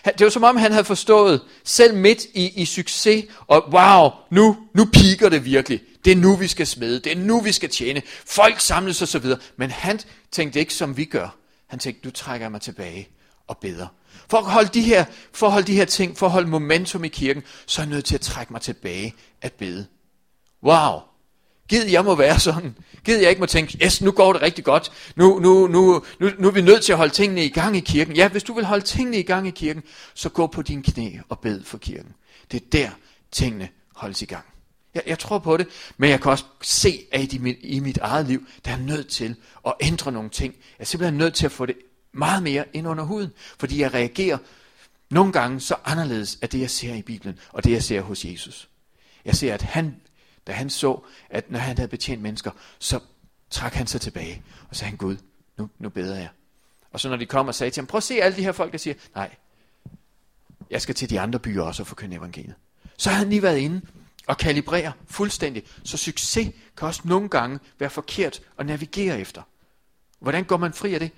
[0.06, 4.58] Det var som om han havde forstået, selv midt i, i succes, og wow, nu,
[4.74, 5.82] nu piker det virkelig.
[6.06, 7.00] Det er nu, vi skal smede.
[7.00, 8.02] Det er nu, vi skal tjene.
[8.26, 9.39] Folk samles og så videre.
[9.58, 10.00] Men han
[10.32, 11.36] tænkte ikke, som vi gør.
[11.68, 13.10] Han tænkte, nu trækker jeg mig tilbage
[13.48, 13.88] og beder.
[14.30, 17.04] For at holde de her, for at holde de her ting, for at holde momentum
[17.04, 19.86] i kirken, så er jeg nødt til at trække mig tilbage at bede.
[20.63, 21.00] Wow,
[21.70, 22.76] Gid jeg må være sådan.
[23.06, 24.92] Gid jeg ikke må tænke, yes, nu går det rigtig godt.
[25.16, 27.80] Nu, nu, nu, nu, nu er vi nødt til at holde tingene i gang i
[27.80, 28.16] kirken.
[28.16, 31.18] Ja, hvis du vil holde tingene i gang i kirken, så gå på din knæ
[31.30, 32.13] og bed for kirken.
[32.52, 32.89] Det er der,
[33.32, 34.46] tingene holdes i gang.
[34.93, 37.97] Jeg, jeg tror på det, men jeg kan også se, at i mit, i mit
[37.97, 39.36] eget liv, der er nødt til
[39.67, 40.53] at ændre nogle ting.
[40.53, 41.75] Jeg er simpelthen nødt til at få det
[42.12, 44.38] meget mere ind under huden, fordi jeg reagerer
[45.10, 48.25] nogle gange så anderledes af det, jeg ser i Bibelen, og det, jeg ser hos
[48.25, 48.69] Jesus.
[49.25, 49.95] Jeg ser, at han
[50.47, 52.99] da han så, at når han havde betjent mennesker, så
[53.49, 55.17] trak han sig tilbage, og sagde han, Gud,
[55.58, 56.29] nu, nu beder jeg.
[56.91, 58.51] Og så når de kom og sagde til ham, prøv at se alle de her
[58.51, 59.36] folk, der siger, nej,
[60.69, 62.56] jeg skal til de andre byer også og forkynde evangeliet.
[62.97, 63.82] Så havde han lige været inde
[64.28, 65.64] og kalibrere fuldstændig.
[65.84, 69.42] Så succes kan også nogle gange være forkert at navigere efter.
[70.20, 71.12] Hvordan går man fri af det?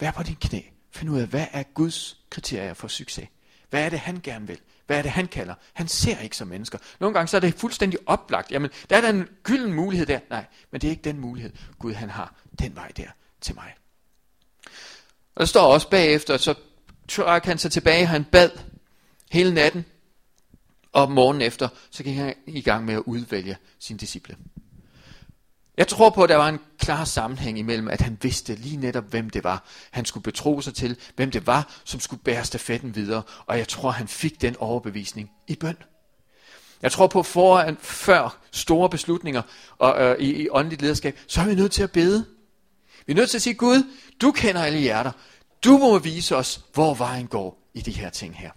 [0.00, 0.60] Vær på din knæ.
[0.90, 3.28] Find ud af, hvad er Guds kriterier for succes?
[3.70, 4.60] Hvad er det, han gerne vil?
[4.86, 5.54] Hvad er det, han kalder?
[5.72, 6.78] Han ser ikke som mennesker.
[7.00, 8.50] Nogle gange så er det fuldstændig oplagt.
[8.50, 10.20] Jamen, der er der en gylden mulighed der.
[10.30, 12.34] Nej, men det er ikke den mulighed, Gud han har.
[12.58, 13.08] Den vej der
[13.40, 13.74] til mig.
[15.34, 16.54] Og der står også bagefter, så
[17.08, 18.50] trak han sig tilbage, han bad
[19.30, 19.84] hele natten,
[20.92, 24.36] og morgen efter, så gik han i gang med at udvælge sine disciple.
[25.76, 29.04] Jeg tror på, at der var en klar sammenhæng imellem, at han vidste lige netop,
[29.04, 32.94] hvem det var, han skulle betro sig til, hvem det var, som skulle bære stafetten
[32.94, 35.76] videre, og jeg tror, han fik den overbevisning i bøn.
[36.82, 39.42] Jeg tror på, foran, før store beslutninger
[39.78, 42.26] og, øh, i, i åndeligt lederskab, så er vi nødt til at bede.
[43.06, 43.82] Vi er nødt til at sige, Gud,
[44.20, 45.12] du kender alle hjerter.
[45.64, 48.50] Du må vise os, hvor vejen går i de her ting her.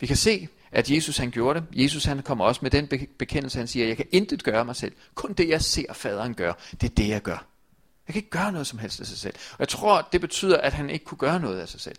[0.00, 1.82] Vi kan se at Jesus han gjorde det.
[1.82, 4.92] Jesus han kommer også med den bekendelse, han siger, jeg kan intet gøre mig selv.
[5.14, 7.46] Kun det jeg ser faderen gør, det er det jeg gør.
[8.06, 9.34] Jeg kan ikke gøre noget som helst af sig selv.
[9.52, 11.96] Og jeg tror, det betyder, at han ikke kunne gøre noget af sig selv.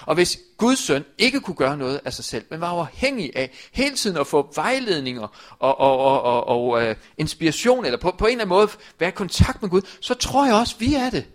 [0.00, 3.50] Og hvis Guds søn ikke kunne gøre noget af sig selv, men var afhængig af
[3.72, 8.26] hele tiden at få vejledninger og, og, og, og, og uh, inspiration, eller på, på
[8.26, 11.10] en eller anden måde være i kontakt med Gud, så tror jeg også, vi er
[11.10, 11.26] det.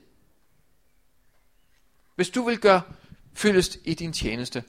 [2.15, 2.82] Hvis du vil gøre
[3.34, 4.63] fyldest i din tjeneste,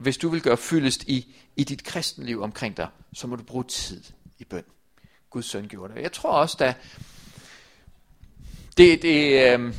[0.00, 3.64] hvis du vil gøre fyldest i, i dit kristenliv omkring dig, så må du bruge
[3.64, 4.02] tid
[4.38, 4.64] i bøn.
[5.30, 6.02] Guds søn gjorde det.
[6.02, 6.74] Jeg tror også, da
[8.76, 9.74] det, det, øh,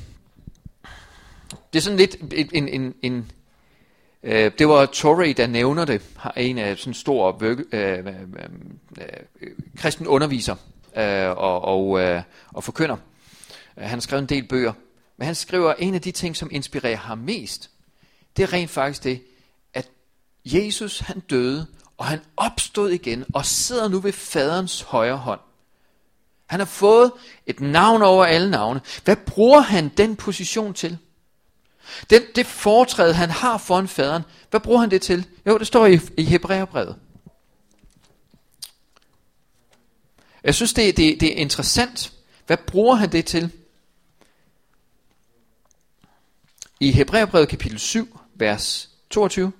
[1.73, 2.15] det er sådan lidt
[2.53, 3.31] en, en, en
[4.23, 8.15] øh, det var Torrey, der nævner det, har en af sådan stor øh, øh, øh,
[9.41, 10.55] øh, kristen underviser
[10.97, 12.97] øh, og, og, øh, og forkynder.
[13.77, 14.73] Han har skrevet en del bøger,
[15.17, 17.69] men han skriver, en af de ting, som inspirerer ham mest,
[18.37, 19.21] det er rent faktisk det,
[20.45, 25.39] Jesus han døde, og han opstod igen, og sidder nu ved faderens højre hånd.
[26.45, 27.11] Han har fået
[27.45, 28.81] et navn over alle navne.
[29.03, 30.97] Hvad bruger han den position til?
[32.09, 35.27] Den, det foretræde, han har foran faderen, hvad bruger han det til?
[35.47, 36.95] Jo, det står i, i Hebræerbrevet.
[40.43, 42.13] Jeg synes, det, det, det er interessant.
[42.47, 43.51] Hvad bruger han det til?
[46.79, 49.51] I Hebræerbrevet kapitel 7, vers 22.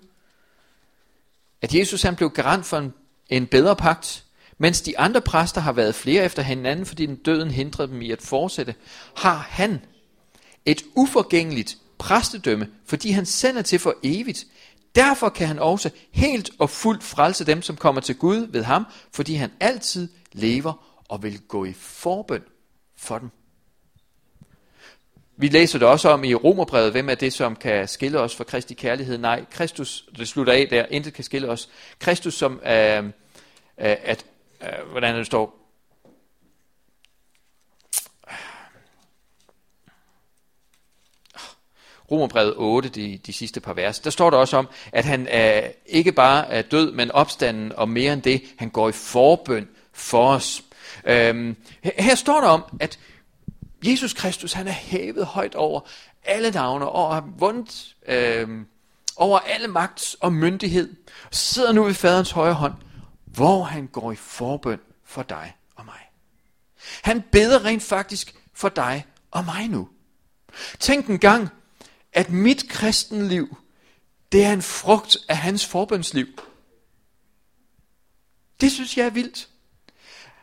[1.62, 2.94] At Jesus han blev garant for en,
[3.30, 4.26] en bedre pagt,
[4.58, 8.12] mens de andre præster har været flere efter hinanden, fordi den døden hindrede dem i
[8.12, 8.76] at fortsætte,
[9.16, 9.82] har han
[10.66, 14.46] et uforgængeligt præstedømme, fordi han sender til for evigt.
[14.96, 18.86] Derfor kan han også helt og fuldt frelse dem, som kommer til Gud ved ham,
[19.12, 22.42] fordi han altid lever og vil gå i forbøn
[22.98, 23.30] for dem.
[25.42, 28.44] Vi læser det også om i Romerbrevet, hvem er det, som kan skille os fra
[28.44, 29.18] Kristi kærlighed?
[29.18, 31.70] Nej, Kristus, det slutter af der, intet kan skille os.
[32.00, 33.12] Kristus som, øh, øh,
[33.78, 34.26] at,
[34.62, 35.58] øh, hvordan det står,
[42.12, 45.72] Romerbrevet 8, de, de sidste par vers, der står der også om, at han er,
[45.86, 50.34] ikke bare er død, men opstanden, og mere end det, han går i forbøn for
[50.34, 50.64] os.
[51.06, 53.00] Øhm, her, her står der om, at
[53.84, 55.82] Jesus Kristus, han er hævet højt over
[56.24, 58.50] alle navne, og har vundet øh,
[59.16, 60.96] over alle magt og myndighed,
[61.32, 62.74] sidder nu ved faderens højre hånd,
[63.26, 66.00] hvor han går i forbøn for dig og mig.
[67.02, 69.90] Han beder rent faktisk for dig og mig nu.
[70.80, 71.50] Tænk en gang,
[72.14, 73.58] at mit kristenliv,
[74.32, 76.28] det er en frugt af hans forbønsliv.
[78.62, 79.48] Det synes jeg er vildt.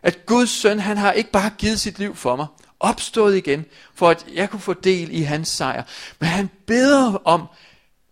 [0.02, 2.46] At Guds søn, han har ikke bare givet sit liv for mig,
[2.80, 3.64] opstået igen,
[3.94, 5.84] for at jeg kunne få del i hans sejr.
[6.18, 7.46] Men han beder om,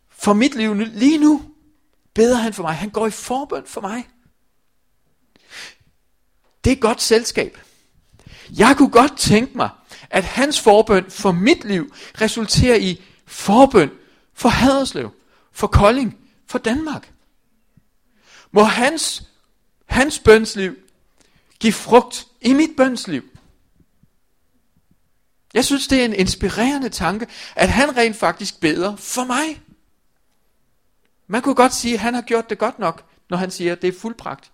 [0.08, 1.42] for mit liv lige nu,
[2.14, 2.74] beder han for mig.
[2.74, 4.08] Han går i forbøn for mig.
[6.64, 7.58] Det er godt selskab.
[8.50, 9.70] Jeg kunne godt tænke mig,
[10.10, 13.90] at hans forbøn for mit liv resulterer i forbøn
[14.34, 15.10] for Haderslev,
[15.52, 17.12] for Kolding, for Danmark.
[18.50, 19.22] Må hans,
[19.86, 20.76] hans bønsliv
[21.58, 23.22] give frugt i mit bønsliv.
[25.56, 29.62] Jeg synes, det er en inspirerende tanke, at han rent faktisk beder for mig.
[31.26, 33.82] Man kunne godt sige, at han har gjort det godt nok, når han siger, at
[33.82, 34.52] det er fuldpragt.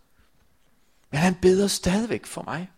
[1.10, 2.70] Men han beder stadigvæk for mig.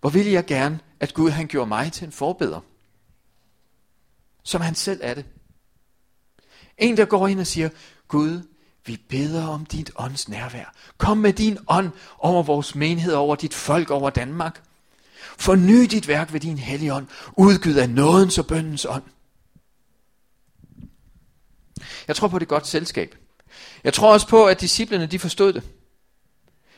[0.00, 2.60] Hvor ville jeg gerne, at Gud han gjorde mig til en forbeder.
[4.42, 5.26] Som han selv er det.
[6.78, 7.68] En, der går ind og siger,
[8.08, 8.42] Gud,
[8.86, 10.74] vi beder om dit ånds nærvær.
[10.98, 14.62] Kom med din ånd over vores menighed, over dit folk, over Danmark.
[15.42, 19.02] Forny dit værk ved din hellige ånd, udgivet af nådens og bøndens ånd.
[22.08, 23.14] Jeg tror på det godt selskab.
[23.84, 25.62] Jeg tror også på, at disciplene de forstod det.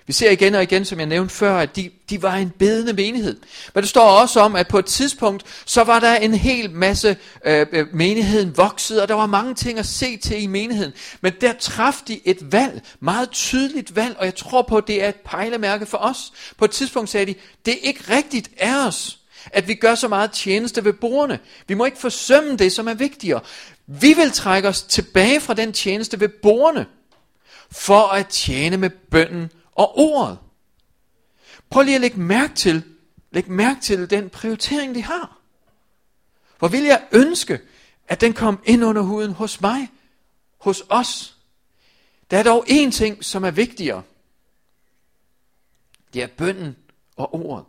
[0.06, 2.92] Vi ser igen og igen, som jeg nævnte før, at de, de var en bedende
[2.92, 3.40] menighed.
[3.74, 7.16] Men det står også om, at på et tidspunkt, så var der en hel masse,
[7.44, 10.92] øh, øh menigheden voksede, og der var mange ting at se til i menigheden.
[11.20, 15.04] Men der traf de et valg, meget tydeligt valg, og jeg tror på, at det
[15.04, 16.32] er et pejlemærke for os.
[16.56, 17.34] På et tidspunkt sagde de,
[17.66, 19.18] det er ikke rigtigt af os,
[19.52, 21.38] at vi gør så meget tjeneste ved borgerne.
[21.68, 23.40] Vi må ikke forsømme det, som er vigtigere.
[23.86, 26.86] Vi vil trække os tilbage fra den tjeneste ved borgerne,
[27.72, 30.38] for at tjene med bønden og ordet.
[31.70, 32.82] Prøv lige at lægge mærke til,
[33.30, 35.38] læg mærke til den prioritering, de har.
[36.58, 37.60] Hvor vil jeg ønske,
[38.08, 39.88] at den kom ind under huden hos mig,
[40.58, 41.36] hos os.
[42.30, 44.02] Der er dog én ting, som er vigtigere.
[46.14, 46.76] Det er bønden
[47.16, 47.64] og ordet.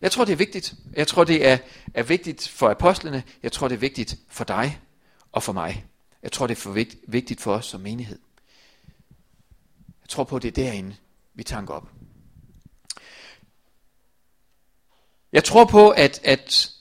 [0.00, 0.74] Jeg tror, det er vigtigt.
[0.96, 1.58] Jeg tror, det er,
[1.94, 3.22] er vigtigt for apostlene.
[3.42, 4.80] Jeg tror, det er vigtigt for dig
[5.32, 5.86] og for mig.
[6.22, 8.18] Jeg tror, det er for vigt, vigtigt for os som menighed.
[10.08, 10.96] Jeg tror på, at det er derinde,
[11.34, 11.88] vi tanker op.
[15.32, 16.74] Jeg tror på, at, at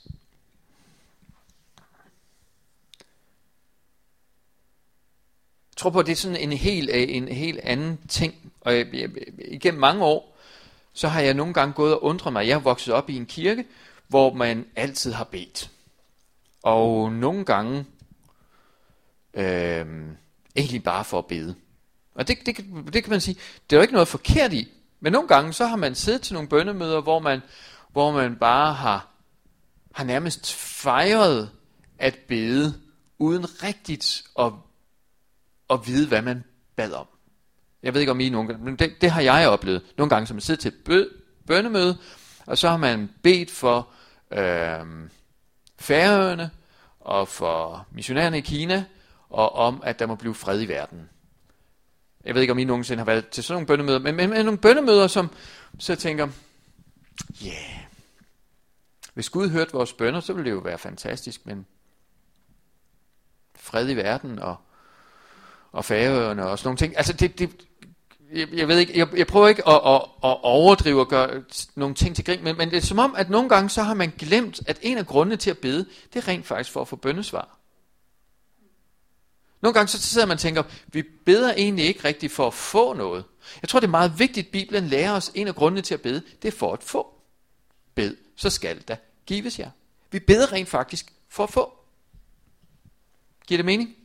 [5.69, 8.51] Jeg tror på, at det er sådan en helt, øh, en helt anden ting.
[8.61, 10.37] Og jeg, jeg, igennem mange år,
[10.93, 12.47] så har jeg nogle gange gået og undret mig.
[12.47, 13.65] Jeg er vokset op i en kirke,
[14.07, 15.71] hvor man altid har bedt.
[16.63, 17.85] Og nogle gange
[19.33, 19.85] øh,
[20.55, 21.55] egentlig bare for at bede.
[22.17, 22.57] Og det, det,
[22.93, 24.67] det kan man sige, det er jo ikke noget forkert i.
[24.99, 27.41] Men nogle gange, så har man siddet til nogle bønnemøder, hvor man,
[27.91, 29.07] hvor man bare har,
[29.95, 31.49] har nærmest fejret
[31.97, 32.73] at bede,
[33.19, 34.51] uden rigtigt at,
[35.69, 36.43] at vide, hvad man
[36.75, 37.07] bad om.
[37.83, 39.81] Jeg ved ikke om I nogle gange, men det, det har jeg oplevet.
[39.97, 41.07] Nogle gange, som man sidder til et
[41.47, 41.97] bønnemøde,
[42.45, 43.87] og så har man bedt for
[44.31, 45.09] øh,
[45.79, 46.51] færøerne
[46.99, 48.85] og for missionærerne i Kina,
[49.29, 51.09] og om, at der må blive fred i verden.
[52.27, 54.45] Jeg ved ikke, om I nogensinde har været til sådan nogle bønnemøder, men, men, men
[54.45, 55.29] nogle bønnemøder, som
[55.79, 56.27] så tænker,
[57.41, 57.79] ja, yeah.
[59.13, 61.65] hvis Gud hørte vores bønder, så ville det jo være fantastisk, men
[63.55, 64.55] fred i verden og,
[65.71, 66.97] og færøerne og sådan nogle ting.
[66.97, 67.49] Altså det, det,
[68.33, 71.43] jeg, jeg ved ikke, jeg, jeg prøver ikke at, at, at overdrive og gøre
[71.75, 73.93] nogle ting til grin, men, men det er som om, at nogle gange så har
[73.93, 76.87] man glemt, at en af grundene til at bede, det er rent faktisk for at
[76.87, 77.56] få bønnesvar.
[79.61, 82.93] Nogle gange så sidder man og tænker, vi beder egentlig ikke rigtigt for at få
[82.93, 83.25] noget.
[83.61, 86.01] Jeg tror, det er meget vigtigt, at Bibelen lærer os, en af grundene til at
[86.01, 87.13] bede, det er for at få.
[87.95, 89.69] Bed, så skal der gives jer.
[90.11, 91.73] Vi beder rent faktisk for at få.
[93.47, 93.95] Giver det mening?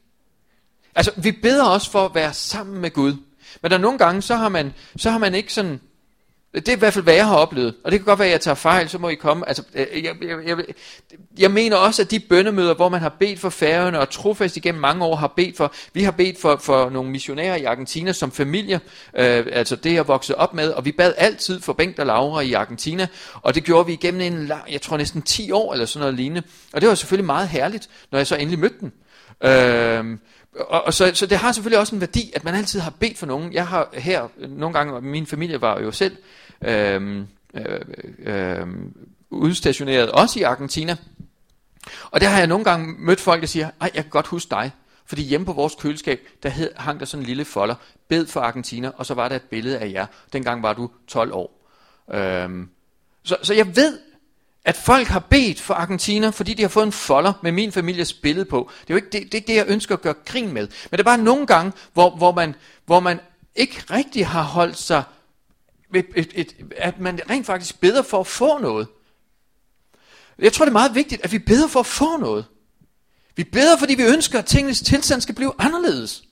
[0.95, 3.17] Altså, vi beder også for at være sammen med Gud.
[3.63, 5.81] Men der er nogle gange, så har man, så har man ikke sådan
[6.55, 7.75] det er i hvert fald, hvad jeg har oplevet.
[7.85, 9.49] Og det kan godt være, at jeg tager fejl, så må I komme.
[9.49, 10.57] Altså, øh, jeg, jeg, jeg,
[11.39, 14.81] jeg mener også, at de bønnemøder, hvor man har bedt for færøerne, og trofast igennem
[14.81, 18.33] mange år har bedt for, vi har bedt for, for nogle missionærer i Argentina som
[18.33, 18.81] familie,
[19.17, 22.41] øh, altså det jeg voksede op med, og vi bad altid for Bengt og Laura
[22.41, 25.87] i Argentina, og det gjorde vi igennem en lang, jeg tror næsten 10 år, eller
[25.87, 26.43] sådan noget lignende.
[26.73, 28.93] Og det var selvfølgelig meget herligt, når jeg så endelig mødte dem.
[29.45, 30.19] Øh,
[30.57, 33.19] og, og så, så det har selvfølgelig også en værdi, at man altid har bedt
[33.19, 33.53] for nogen.
[33.53, 36.17] Jeg har her, nogle gange, min familie var jo selv
[36.65, 37.81] øhm, øh,
[38.25, 38.67] øh, øh,
[39.31, 40.97] udstationeret, også i Argentina.
[42.11, 44.51] Og der har jeg nogle gange mødt folk, der siger, ej, jeg kan godt huske
[44.51, 44.71] dig.
[45.07, 47.75] Fordi hjemme på vores køleskab, der hed, hang der sådan en lille folder,
[48.09, 50.07] bed for Argentina, og så var der et billede af jer.
[50.33, 51.69] Dengang var du 12 år.
[52.15, 52.69] Øhm,
[53.25, 53.99] Så, så jeg ved,
[54.65, 58.13] at folk har bedt for Argentina, fordi de har fået en folder med min families
[58.13, 58.71] billede på.
[58.81, 60.63] Det er jo ikke det, det, er ikke det jeg ønsker at gøre grin med.
[60.63, 62.55] Men det er bare nogle gange, hvor, hvor, man,
[62.87, 63.21] hvor man
[63.55, 65.03] ikke rigtig har holdt sig,
[65.95, 68.89] et, et, et, at man rent faktisk beder for at få noget.
[70.39, 72.45] Jeg tror, det er meget vigtigt, at vi beder for at få noget.
[73.37, 76.25] Vi beder, fordi vi ønsker, at tingenes tilstand skal blive anderledes.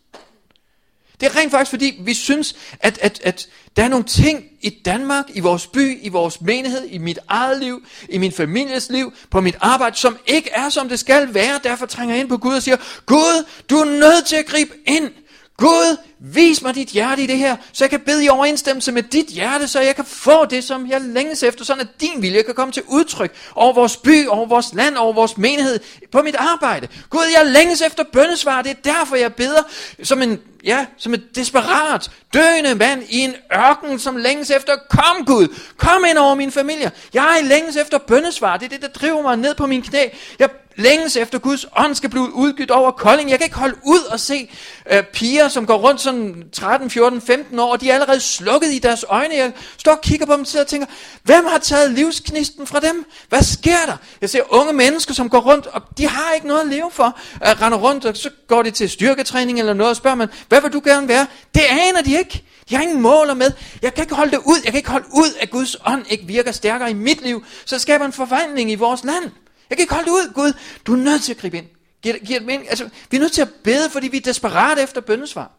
[1.20, 4.70] Det er rent faktisk, fordi vi synes, at, at, at der er nogle ting i
[4.85, 9.12] Danmark, i vores by, i vores menighed, i mit eget liv, i min families liv,
[9.30, 11.61] på mit arbejde, som ikke er, som det skal være.
[11.64, 14.70] Derfor trænger jeg ind på Gud og siger, Gud, du er nødt til at gribe
[14.87, 15.11] ind.
[15.56, 19.02] Gud, vis mig dit hjerte i det her, så jeg kan bede i overensstemmelse med
[19.02, 22.42] dit hjerte, så jeg kan få det, som jeg længes efter, sådan at din vilje
[22.42, 25.80] kan komme til udtryk over vores by, over vores land, over vores menighed,
[26.12, 26.88] på mit arbejde.
[27.11, 29.62] Gud, jeg længes efter bøndesvar, det er derfor, jeg beder
[30.02, 35.26] som en, ja, som et desperat, døende mand i en ørken, som længes efter, kom
[35.26, 36.90] Gud, kom ind over min familie.
[37.14, 40.09] Jeg længes efter bøndesvar, det er det, der driver mig ned på min knæ.
[40.38, 40.50] Jeg
[40.81, 43.31] længes efter Guds ånd skal blive udgivet over Kolding.
[43.31, 44.51] Jeg kan ikke holde ud og se
[44.90, 48.73] øh, piger, som går rundt sådan 13, 14, 15 år, og de er allerede slukket
[48.73, 49.35] i deres øjne.
[49.35, 50.87] Jeg står og kigger på dem og tænker,
[51.23, 53.05] hvem har taget livsknisten fra dem?
[53.29, 53.97] Hvad sker der?
[54.21, 57.19] Jeg ser unge mennesker, som går rundt, og de har ikke noget at leve for.
[57.47, 60.61] Øh, render rundt, og så går de til styrketræning eller noget, og spørger man, hvad
[60.61, 61.27] vil du gerne være?
[61.55, 62.45] Det aner de ikke.
[62.71, 63.53] De har ingen måler med.
[63.83, 64.57] Jeg kan ikke holde det ud.
[64.64, 67.45] Jeg kan ikke holde ud, at Guds ånd ikke virker stærkere i mit liv.
[67.64, 69.25] Så skaber en forvandling i vores land.
[69.70, 70.52] Jeg kan ikke holde det ud, Gud.
[70.87, 71.66] Du er nødt til at gribe ind.
[72.02, 72.70] Giver, giver det mening?
[72.70, 75.50] Altså, vi er nødt til at bede, fordi vi er desperate efter bøndesvar.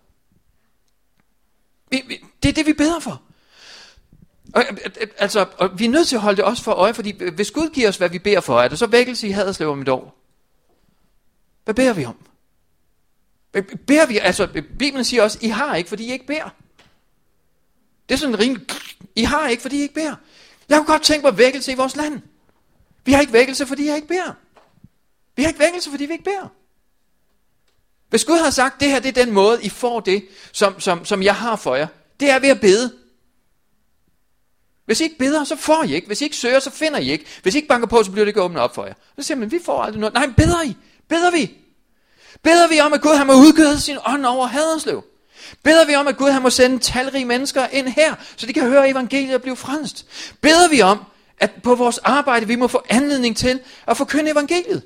[1.92, 3.22] Vi, vi, det er det, vi beder for.
[4.54, 6.72] Og, øh, øh, øh, altså, og vi er nødt til at holde det også for
[6.72, 9.32] øje, fordi hvis Gud giver os, hvad vi beder for, er det så vækkelse i
[9.32, 10.18] Haderslev om et år?
[11.64, 12.16] Hvad beder vi om?
[13.88, 14.48] Beder vi, altså,
[14.80, 16.50] Bibelen siger også, I har ikke, fordi I ikke beder.
[18.10, 18.66] Det er sådan en rimelig,
[19.16, 20.16] I har ikke, fordi I ikke beder.
[20.70, 22.22] Jeg kunne godt tænke mig vækkelse i vores land.
[23.06, 24.34] Vi har ikke vækkelse, fordi jeg ikke beder.
[25.36, 26.48] Vi har ikke vækkelse, fordi vi ikke beder.
[28.10, 31.06] Hvis Gud har sagt, det her det er den måde, I får det, som, som,
[31.06, 31.88] som jeg har for jer,
[32.20, 32.94] det er ved at bede.
[34.86, 36.08] Hvis I ikke beder, så får I ikke.
[36.08, 37.26] Hvis I ikke søger, så finder I ikke.
[37.42, 38.94] Hvis I ikke banker på, så bliver det ikke åbnet op for jer.
[39.16, 40.14] Så siger man, vi får aldrig noget.
[40.14, 40.76] Nej, beder I?
[41.10, 41.52] Beder vi?
[42.44, 45.04] Beder vi om, at Gud har må udgive sin ånd over Haderslev?
[45.64, 48.64] Beder vi om, at Gud har må sende talrige mennesker ind her, så de kan
[48.70, 50.06] høre evangeliet og blive frelst?
[50.42, 51.06] Beder vi om,
[51.42, 54.84] at på vores arbejde, vi må få anledning til at forkynde evangeliet.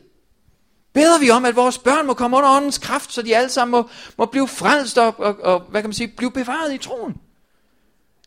[0.94, 3.72] Beder vi om, at vores børn må komme under åndens kraft, så de alle sammen
[3.72, 7.16] må, må blive frelst og, og, og, hvad kan man sige, blive bevaret i troen.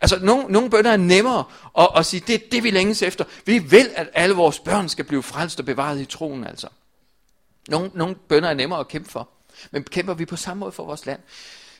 [0.00, 1.44] Altså, nogle, nogle bønder er nemmere
[1.78, 3.24] at, at sige, det er det, vi længes efter.
[3.46, 6.68] Vi vil, at alle vores børn skal blive frelst og bevaret i troen, altså.
[7.68, 9.28] Nogle, nogle bønder er nemmere at kæmpe for.
[9.70, 11.20] Men kæmper vi på samme måde for vores land?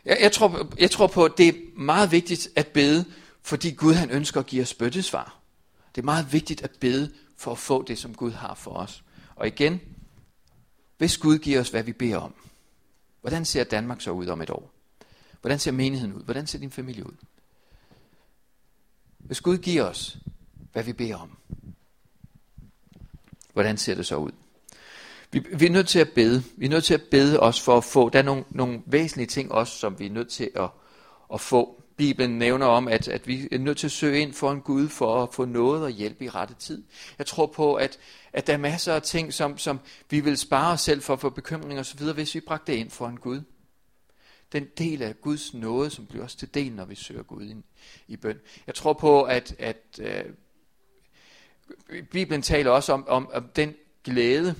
[0.05, 3.05] Jeg, jeg, tror, jeg tror på, at det er meget vigtigt at bede,
[3.43, 5.38] fordi Gud han ønsker at give os bøttesvar.
[5.99, 9.05] Det er meget vigtigt at bede for at få det, som Gud har for os.
[9.37, 9.81] Og igen,
[10.99, 12.35] hvis Gud giver os, hvad vi beder om,
[13.21, 14.71] hvordan ser Danmark så ud om et år?
[15.41, 16.23] Hvordan ser menigheden ud?
[16.23, 17.13] Hvordan ser din familie ud?
[19.19, 20.19] Hvis Gud giver os,
[20.73, 21.39] hvad vi beder om,
[23.53, 24.33] hvordan ser det så ud?
[25.33, 26.43] Vi, vi er nødt til at bede.
[26.57, 28.09] Vi er nødt til at bede os for at få.
[28.09, 30.71] Der er nogle, nogle væsentlige ting også, som vi er nødt til at,
[31.35, 31.78] at få.
[31.99, 34.89] Bibelen nævner om, at, at vi er nødt til at søge ind for en Gud
[34.89, 36.83] for at få noget og hjælp i rette tid.
[37.19, 37.99] Jeg tror på, at,
[38.33, 39.81] at der er masser af ting, som, som
[40.11, 43.09] vi vil spare os selv for for bekymring osv., hvis vi bragte det ind for
[43.09, 43.41] en Gud.
[44.53, 47.63] Den del af Guds nåde, som bliver os til del, når vi søger Gud ind
[48.09, 48.39] i bøn.
[48.67, 50.25] Jeg tror på, at, at øh,
[52.11, 54.55] Bibelen taler også om, om, om den glæde,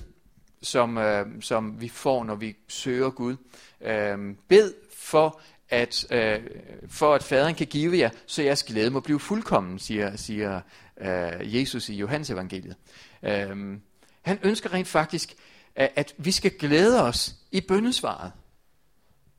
[0.61, 3.35] som, øh, som vi får, når vi søger Gud.
[3.81, 6.39] Øh, bed for, at øh,
[6.87, 10.61] for at faderen kan give jer, så jeres glæde må blive fuldkommen, siger, siger
[11.01, 12.75] øh, Jesus i Johannes evangeliet.
[13.23, 13.77] Øh,
[14.21, 15.35] han ønsker rent faktisk,
[15.75, 18.31] at, at vi skal glæde os i bøndesvaret.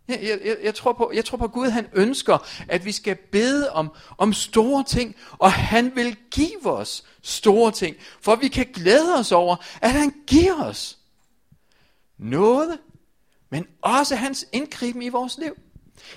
[0.09, 3.17] Jeg, jeg, jeg, tror på, jeg tror på, at Gud han ønsker, at vi skal
[3.17, 8.67] bede om, om store ting, og han vil give os store ting, for vi kan
[8.75, 10.99] glæde os over, at han giver os
[12.19, 12.79] noget,
[13.51, 15.57] men også hans indgriben i vores liv.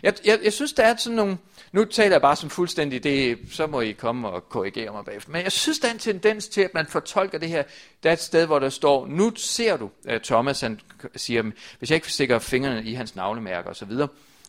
[0.03, 1.37] Jeg, jeg, jeg synes, der er sådan nogle...
[1.71, 5.31] Nu taler jeg bare som fuldstændig det, så må I komme og korrigere mig bagefter.
[5.31, 7.63] Men jeg synes, der er en tendens til, at man fortolker det her.
[8.03, 10.79] Der er et sted, hvor der står, nu ser du, øh, Thomas han
[11.15, 11.43] siger,
[11.79, 13.91] hvis jeg ikke stikker fingrene i hans navlemærker osv.,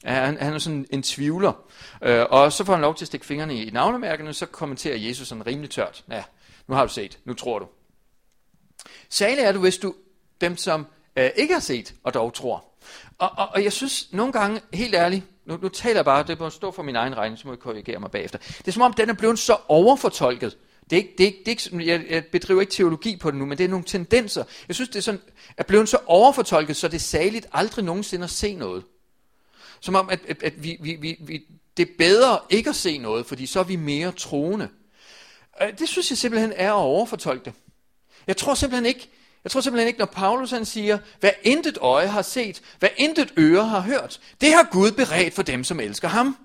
[0.05, 1.53] han, han er sådan en tvivler.
[2.03, 5.29] Øh, og så får han lov til at stikke fingrene i navlemærkerne, så kommenterer Jesus
[5.29, 6.05] sådan rimelig tørt.
[6.11, 6.23] Ja,
[6.67, 7.67] nu har du set, nu tror du.
[9.09, 9.95] Særligt er du, hvis du,
[10.41, 12.65] dem som øh, ikke har set og dog tror.
[13.19, 16.41] Og, og, og jeg synes nogle gange, helt ærligt, nu, nu taler jeg bare, det
[16.41, 18.39] må stå for min egen regning, så må jeg korrigere mig bagefter.
[18.39, 20.57] Det er som om, den er blevet så overfortolket.
[20.91, 23.31] Det er ikke, det er ikke, det er ikke, jeg, jeg bedriver ikke teologi på
[23.31, 24.45] det nu, men det er nogle tendenser.
[24.69, 25.21] Jeg synes, det er, sådan,
[25.57, 28.85] er blevet så overfortolket, så det er saligt aldrig nogensinde at se noget.
[29.81, 31.43] Som om, at, at, at vi, vi, vi, vi,
[31.77, 34.69] det er bedre ikke at se noget, fordi så er vi mere troende.
[35.63, 37.53] Øh, det synes jeg simpelthen er at overfortolke det.
[38.27, 39.11] Jeg tror simpelthen ikke,
[39.45, 43.33] jeg tror simpelthen ikke, når Paulus han siger, hvad intet øje har set, hvad intet
[43.39, 46.37] øre har hørt, det har Gud beredt for dem, som elsker ham.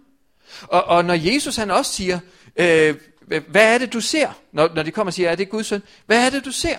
[0.62, 2.20] Og, og når Jesus han også siger,
[2.56, 2.96] øh,
[3.48, 5.84] hvad er det du ser, når, når de kommer og siger, er det Guds søn,
[6.06, 6.78] hvad er det du ser?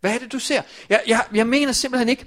[0.00, 0.62] Hvad er det du ser?
[0.88, 2.24] Jeg, jeg, jeg mener simpelthen ikke,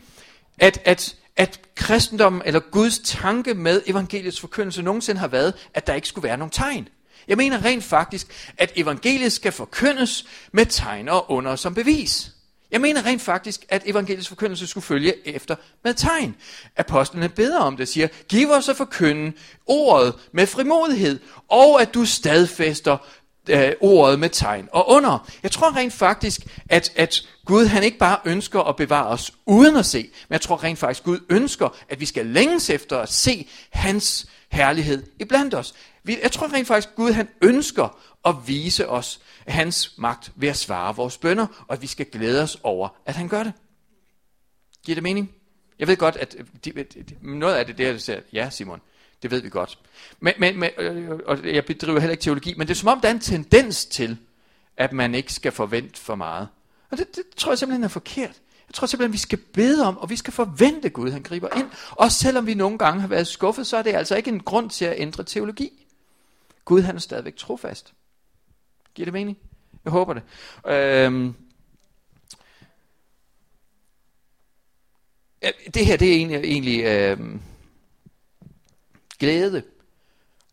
[0.59, 5.93] at, at, at kristendommen eller Guds tanke med evangeliets forkyndelse nogensinde har været, at der
[5.93, 6.87] ikke skulle være nogen tegn.
[7.27, 12.31] Jeg mener rent faktisk, at evangeliet skal forkyndes med tegn og under som bevis.
[12.73, 16.35] Jeg mener rent faktisk, at evangelisk forkyndelse skulle følge efter med tegn.
[16.77, 19.33] Apostlene beder om det, siger, giv os at forkynde
[19.65, 21.19] ordet med frimodighed,
[21.49, 22.97] og at du stadfæster
[23.49, 25.29] øh, ordet med tegn og under.
[25.43, 29.75] Jeg tror rent faktisk, at, at Gud han ikke bare ønsker at bevare os uden
[29.75, 33.11] at se, men jeg tror rent faktisk, Gud ønsker, at vi skal længes efter at
[33.11, 35.73] se hans herlighed iblandt os.
[36.03, 40.57] Vi- Jeg tror rent faktisk, Gud han ønsker at vise os hans magt ved at
[40.57, 43.53] svare vores bønder, og at vi skal glæde os over, at han gør det.
[44.85, 45.31] Giver det mening?
[45.79, 48.49] Jeg ved godt, at øh, øh, de, de, noget af det der, der siger, ja
[48.49, 48.81] Simon,
[49.21, 49.79] det ved vi godt.
[50.19, 53.01] Men, men, men, øh, og jeg bedriver heller ikke teologi, men det er som om,
[53.01, 54.17] der er en tendens til,
[54.77, 56.47] at man ikke skal forvente for meget.
[56.91, 58.41] Og det, det tror jeg simpelthen er forkert.
[58.67, 61.67] Jeg tror simpelthen, vi skal bede om, og vi skal forvente Gud, han griber ind.
[61.91, 64.69] Og selvom vi nogle gange har været skuffet, så er det altså ikke en grund
[64.69, 65.82] til at ændre teologi.
[66.65, 67.93] Gud han er stadigvæk trofast.
[68.93, 69.37] Giver det mening?
[69.83, 70.23] Jeg håber det.
[70.67, 71.35] Øhm,
[75.73, 77.41] det her, det er egentlig, egentlig øhm,
[79.19, 79.63] glæde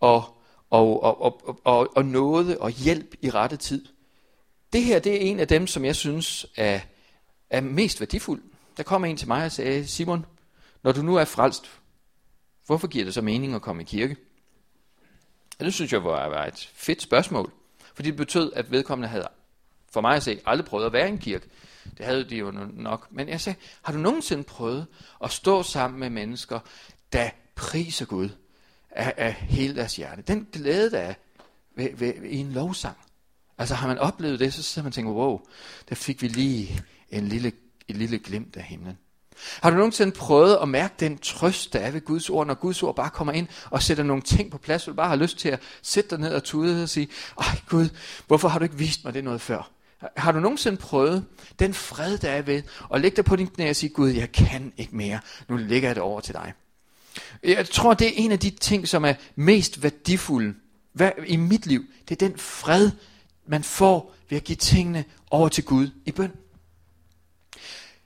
[0.01, 0.25] og,
[0.71, 3.87] og, og, og, og, og nåde og hjælp i rette tid.
[4.73, 6.81] Det her, det er en af dem, som jeg synes er,
[7.51, 8.43] er mest værdifuld.
[8.77, 10.27] Der kom en til mig og sagde, Simon,
[10.83, 11.71] når du nu er frelst,
[12.67, 14.17] hvorfor giver det så mening at komme i kirke?
[15.61, 17.53] Og det synes jeg var, var et fedt spørgsmål.
[17.95, 19.29] Fordi det betød, at vedkommende havde,
[19.93, 21.49] for mig at se, aldrig prøvet at være i en kirke.
[21.99, 23.07] Det havde de jo nok.
[23.11, 24.87] Men jeg sagde, har du nogensinde prøvet
[25.25, 26.61] at stå sammen med mennesker,
[27.13, 28.29] der priser Gud
[28.91, 30.23] af, af hele deres hjerte?
[30.23, 31.15] Den glæde, der er
[31.77, 32.97] ved, ved, i en lovsang.
[33.59, 35.41] Altså har man oplevet det, så sidder man og tænker, wow,
[35.89, 37.53] der fik vi lige en lille,
[37.89, 38.99] et lille glimt af himlen.
[39.63, 42.83] Har du nogensinde prøvet at mærke den trøst, der er ved Guds ord, når Guds
[42.83, 45.39] ord bare kommer ind og sætter nogle ting på plads, og du bare har lyst
[45.39, 47.89] til at sætte dig ned og tude og sige, ej Gud,
[48.27, 49.71] hvorfor har du ikke vist mig det noget før?
[50.17, 51.25] Har du nogensinde prøvet
[51.59, 52.63] den fred, der er ved
[52.95, 55.89] at lægge dig på din knæ og sige, Gud, jeg kan ikke mere, nu lægger
[55.89, 56.53] jeg det over til dig.
[57.43, 60.55] Jeg tror, det er en af de ting, som er mest værdifulde
[61.27, 61.85] i mit liv.
[62.09, 62.91] Det er den fred,
[63.47, 66.33] man får ved at give tingene over til Gud i bøn.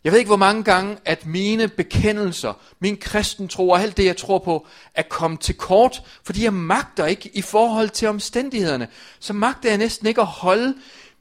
[0.05, 4.05] Jeg ved ikke, hvor mange gange, at mine bekendelser, min kristen tro og alt det,
[4.05, 8.89] jeg tror på, er kommet til kort, fordi jeg magter ikke i forhold til omstændighederne.
[9.21, 10.75] Så magter jeg næsten ikke at holde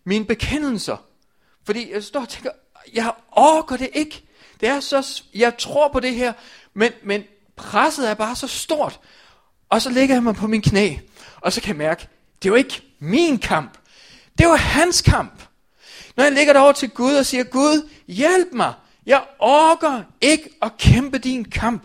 [0.03, 0.97] mine bekendelser.
[1.65, 2.49] Fordi jeg står og tænker,
[2.93, 4.23] jeg orker det ikke.
[4.61, 6.34] Det er så, jeg tror på det her,
[6.73, 7.23] men, men
[7.55, 8.99] presset er bare så stort.
[9.69, 10.95] Og så lægger jeg mig på min knæ,
[11.41, 12.07] og så kan jeg mærke,
[12.41, 13.77] det er jo ikke min kamp.
[14.38, 15.43] Det er hans kamp.
[16.18, 18.74] Når jeg lægger det over til Gud og siger, Gud, hjælp mig.
[19.05, 21.84] Jeg orker ikke at kæmpe din kamp.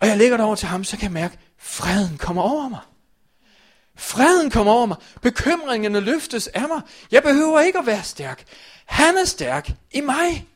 [0.00, 2.80] Og jeg lægger det over til ham, så kan jeg mærke, freden kommer over mig.
[3.96, 4.96] Freden kommer over mig.
[5.22, 6.80] Bekymringerne løftes af mig.
[7.10, 8.44] Jeg behøver ikke at være stærk.
[8.84, 10.46] Han er stærk i mig.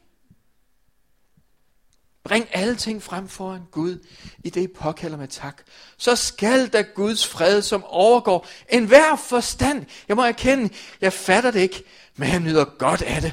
[2.28, 4.06] Bring alle ting frem foran Gud,
[4.44, 5.62] i det I påkalder med tak.
[5.96, 9.86] Så skal der Guds fred, som overgår enhver forstand.
[10.08, 11.84] Jeg må erkende, jeg fatter det ikke,
[12.16, 13.32] men jeg nyder godt af det.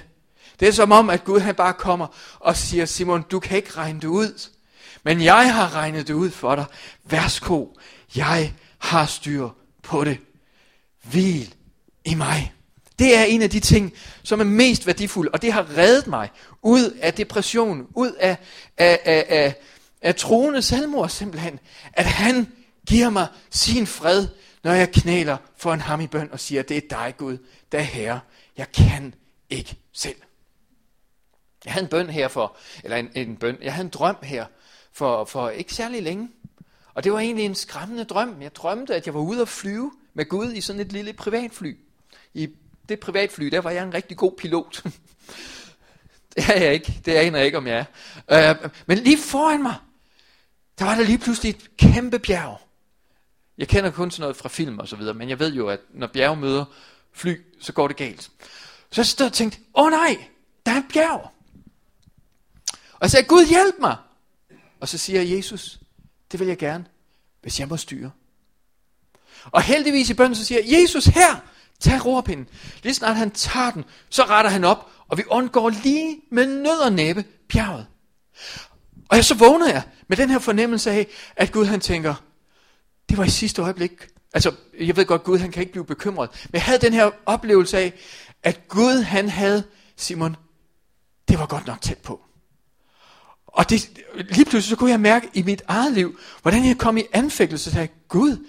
[0.60, 2.08] Det er som om, at Gud han bare kommer
[2.40, 4.50] og siger, Simon, du kan ikke regne det ud.
[5.04, 6.66] Men jeg har regnet det ud for dig.
[7.04, 7.68] Værsgo,
[8.16, 9.50] jeg har styr
[9.84, 10.18] på det.
[11.04, 11.56] Hvil
[12.06, 12.55] i mig.
[13.00, 13.94] Det er en af de ting,
[14.24, 16.30] som er mest værdifulde, og det har reddet mig
[16.62, 18.38] ud af depression, ud af,
[18.78, 19.56] af, af, af,
[20.02, 21.60] af troende selvmord simpelthen.
[21.94, 22.48] At han
[22.88, 24.28] giver mig sin fred,
[24.64, 27.38] når jeg knæler for en ham i bøn og siger, det er dig Gud,
[27.72, 28.20] der er herre.
[28.58, 29.14] Jeg kan
[29.50, 30.16] ikke selv.
[31.66, 34.46] Jeg havde en bøn her for, eller en, en bøn, jeg havde en drøm her
[34.94, 36.30] for, for ikke særlig længe.
[36.94, 38.42] Og det var egentlig en skræmmende drøm.
[38.42, 41.78] Jeg drømte, at jeg var ude at flyve med Gud i sådan et lille privatfly.
[42.34, 42.50] I
[42.90, 44.84] det privatfly, der var jeg en rigtig god pilot.
[46.36, 47.02] det er jeg ikke.
[47.06, 47.86] Det aner jeg ikke, om jeg
[48.28, 48.52] er.
[48.52, 49.76] Øh, men lige foran mig,
[50.80, 52.62] der var der lige pludselig et kæmpe bjerg.
[53.58, 55.80] Jeg kender kun sådan noget fra film og så videre, men jeg ved jo, at
[55.94, 56.66] når bjerge møder
[57.14, 58.32] fly, så går det galt.
[58.92, 60.26] Så jeg stod og tænkte, åh nej,
[60.66, 61.32] der er et bjerg.
[62.94, 63.98] Og jeg sagde, Gud hjælp mig.
[64.80, 65.80] Og så siger Jesus,
[66.32, 66.86] det vil jeg gerne,
[67.42, 68.12] hvis jeg må styre.
[69.52, 71.40] Og heldigvis i bønden, så siger Jesus her,
[71.80, 72.48] tag rorpinden.
[72.84, 76.80] Lige snart han tager den, så retter han op, og vi undgår lige med nød
[76.80, 77.88] og næppe bjerget.
[79.10, 82.16] Og så vågner jeg med den her fornemmelse af, at Gud han tænker,
[83.10, 83.92] det var i sidste øjeblik.
[84.34, 86.30] Altså, jeg ved godt, Gud han kan ikke blive bekymret.
[86.44, 87.94] Men jeg havde den her oplevelse af,
[88.44, 89.64] at Gud han havde,
[89.98, 90.36] Simon,
[91.28, 92.22] det var godt nok tæt på.
[93.48, 96.98] Og det, lige pludselig så kunne jeg mærke i mit eget liv, hvordan jeg kom
[96.98, 98.48] i anfægtelse og sagde, Gud,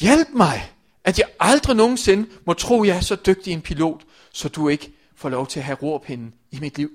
[0.00, 0.72] hjælp mig,
[1.08, 4.02] at jeg aldrig nogensinde må tro, at jeg er så dygtig en pilot,
[4.32, 6.90] så du ikke får lov til at have rorpinden i mit liv.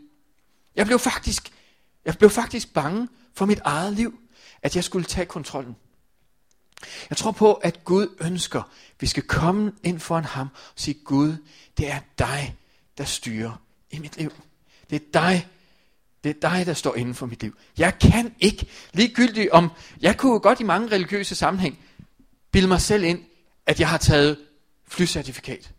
[0.75, 1.51] Jeg blev faktisk,
[2.05, 4.19] jeg blev faktisk bange for mit eget liv,
[4.61, 5.75] at jeg skulle tage kontrollen.
[7.09, 10.99] Jeg tror på, at Gud ønsker, at vi skal komme ind foran ham og sige,
[11.03, 11.35] Gud,
[11.77, 12.55] det er dig,
[12.97, 13.61] der styrer
[13.91, 14.31] i mit liv.
[14.89, 15.47] Det er dig,
[16.23, 17.57] det er dig, der står inden for mit liv.
[17.77, 21.79] Jeg kan ikke, ligegyldigt om, jeg kunne godt i mange religiøse sammenhæng,
[22.51, 23.23] bilde mig selv ind,
[23.65, 24.37] at jeg har taget
[24.87, 25.71] flycertifikat.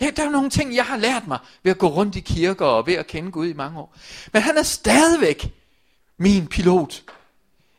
[0.00, 2.66] Ja, der er nogle ting, jeg har lært mig ved at gå rundt i kirker
[2.66, 3.96] og ved at kende Gud i mange år.
[4.32, 5.52] Men han er stadigvæk
[6.16, 7.02] min pilot.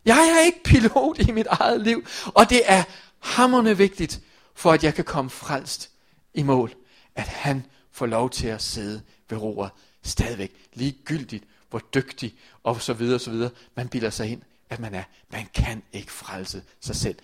[0.05, 2.83] Jeg er ikke pilot i mit eget liv, og det er
[3.19, 4.21] hammerne vigtigt,
[4.55, 5.89] for at jeg kan komme frelst
[6.33, 6.75] i mål,
[7.15, 9.71] at han får lov til at sidde ved roret
[10.03, 14.79] stadigvæk, ligegyldigt, hvor dygtig og så videre, og så videre, man bilder sig ind, at
[14.79, 15.03] man er.
[15.31, 17.15] Man kan ikke frelse sig selv.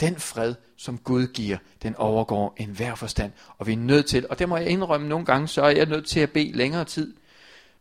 [0.00, 3.32] Den fred, som Gud giver, den overgår enhver forstand.
[3.58, 5.86] Og vi er nødt til, og det må jeg indrømme nogle gange, så er jeg
[5.86, 7.14] nødt til at bede længere tid.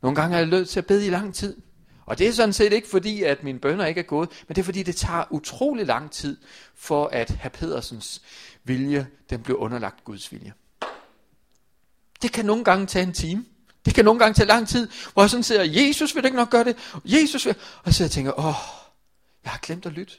[0.01, 1.57] Nogle gange er jeg nødt til at bede i lang tid.
[2.05, 4.61] Og det er sådan set ikke fordi, at mine bønder ikke er gået, men det
[4.61, 6.37] er fordi, det tager utrolig lang tid
[6.75, 8.21] for at have Pedersens
[8.63, 10.53] vilje, den bliver underlagt Guds vilje.
[12.21, 13.45] Det kan nogle gange tage en time.
[13.85, 16.49] Det kan nogle gange tage lang tid, hvor jeg sådan siger, Jesus vil ikke nok
[16.49, 16.77] gøre det.
[17.05, 17.55] Jesus vil...
[17.83, 18.55] Og så jeg tænker, åh,
[19.43, 20.13] jeg har glemt at lytte.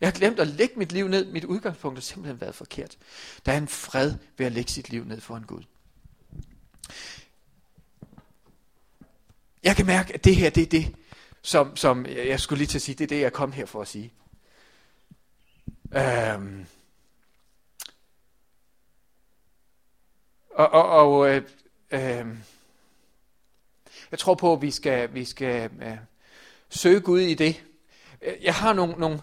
[0.00, 1.32] Jeg har glemt at lægge mit liv ned.
[1.32, 2.98] Mit udgangspunkt har simpelthen været forkert.
[3.46, 5.62] Der er en fred ved at lægge sit liv ned for en Gud.
[9.62, 10.96] Jeg kan mærke, at det her, det er det,
[11.42, 13.80] som, som jeg skulle lige til at sige, det er det, jeg kom her for
[13.82, 14.12] at sige.
[15.96, 16.66] Øhm.
[20.50, 21.42] Og, og, og øh,
[21.90, 22.26] øh,
[24.10, 25.96] jeg tror på, at vi skal, vi skal øh,
[26.68, 27.64] søge Gud i det.
[28.42, 29.20] Jeg har nogle, nogle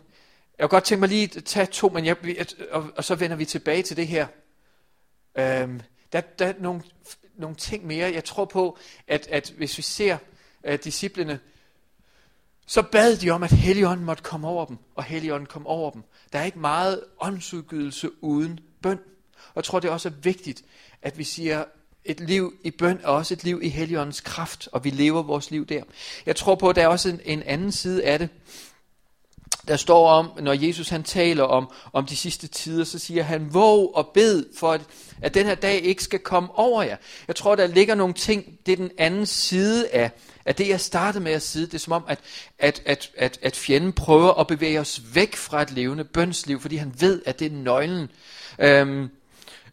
[0.60, 2.16] jeg kunne godt tænke mig lige at tage to, men jeg,
[2.72, 4.28] og, og så vender vi tilbage til det her.
[5.38, 5.82] Øhm,
[6.12, 6.82] der, der er nogle,
[7.38, 8.14] nogle ting mere.
[8.14, 8.78] Jeg tror på,
[9.08, 10.18] at, at hvis vi ser
[10.68, 11.40] uh, disciplene,
[12.68, 16.04] så bad de om, at Helligånden måtte komme over dem, og Helligånden kom over dem.
[16.34, 19.00] Der er ikke meget åndsudgydelse uden bøn.
[19.48, 20.64] Og jeg tror, det også er vigtigt,
[21.02, 21.66] at vi siger,
[22.06, 25.52] et liv i bøn er også et liv i Helligåndens kraft, og vi lever vores
[25.52, 25.84] liv der.
[26.26, 28.30] Jeg tror på, at der er også en, en anden side af det,
[29.68, 33.54] der står om, når Jesus han taler om, om de sidste tider, så siger han,
[33.54, 34.82] våg og bed for, at,
[35.22, 36.98] at den her dag ikke skal komme over jer.
[37.28, 40.12] Jeg tror, der ligger nogle ting, det er den anden side af,
[40.46, 41.66] af det, jeg startede med at sige.
[41.66, 42.20] Det er som om, at,
[42.60, 46.76] at, at, at, at fjenden prøver at bevæge os væk fra et levende bønsliv, fordi
[46.76, 48.08] han ved, at det er nøglen.
[48.60, 49.10] Øhm,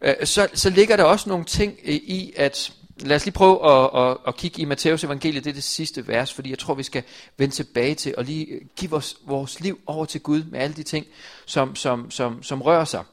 [0.01, 2.73] øh, så, så ligger der også nogle ting i, at
[3.05, 6.07] Lad os lige prøve at, at, at kigge i Matteus evangeliet, det er det sidste
[6.07, 7.03] vers, fordi jeg tror, vi skal
[7.37, 10.75] vende tilbage til og lige øh, give vores, vores liv over til Gud med alle
[10.75, 11.05] de ting,
[11.45, 13.03] som, som, som, som rører sig.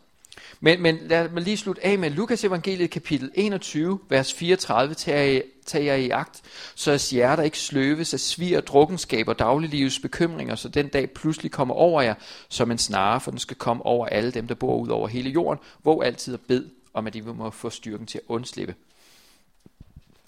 [0.60, 5.42] Men, men lad mig lige slutte af med Lukas evangeliet kapitel 21, vers 34, tager
[5.66, 6.42] tag jeg i agt,
[6.74, 11.50] så jeres hjerter ikke sløves af svir, drukkenskab og dagliglivets bekymringer, så den dag pludselig
[11.50, 12.14] kommer over jer
[12.48, 15.30] som en snare, for den skal komme over alle dem, der bor ud over hele
[15.30, 18.74] jorden, hvor altid er bed om, at de må få styrken til at undslippe.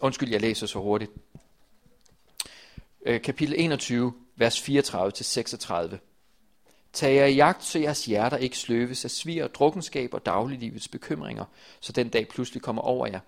[0.02, 1.10] Undskyld, jeg læser så hurtigt.
[3.06, 5.98] Øh, kapitel 21, vers 34-36.
[6.92, 11.44] Tag jer i jagt, så jeres hjerter ikke sløves af svir, drukkenskab og dagliglivets bekymringer,
[11.80, 13.20] så den dag pludselig kommer over jer.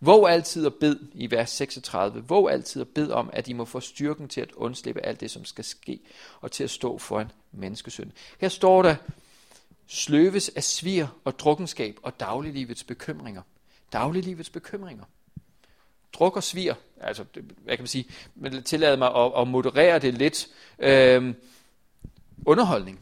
[0.00, 2.24] Våg altid og bed i vers 36.
[2.28, 5.30] Våg altid og bed om, at I må få styrken til at undslippe alt det,
[5.30, 6.00] som skal ske,
[6.40, 8.12] og til at stå for en menneskesøn.
[8.40, 8.96] Her står der,
[9.86, 13.42] sløves af svir og drukkenskab og dagliglivets bekymringer.
[13.92, 15.04] Dagliglivets bekymringer
[16.14, 20.14] druk og svir, altså, hvad kan man sige, men tillade mig at, at moderere det
[20.14, 20.48] lidt,
[20.78, 21.34] øh,
[22.46, 23.00] underholdning.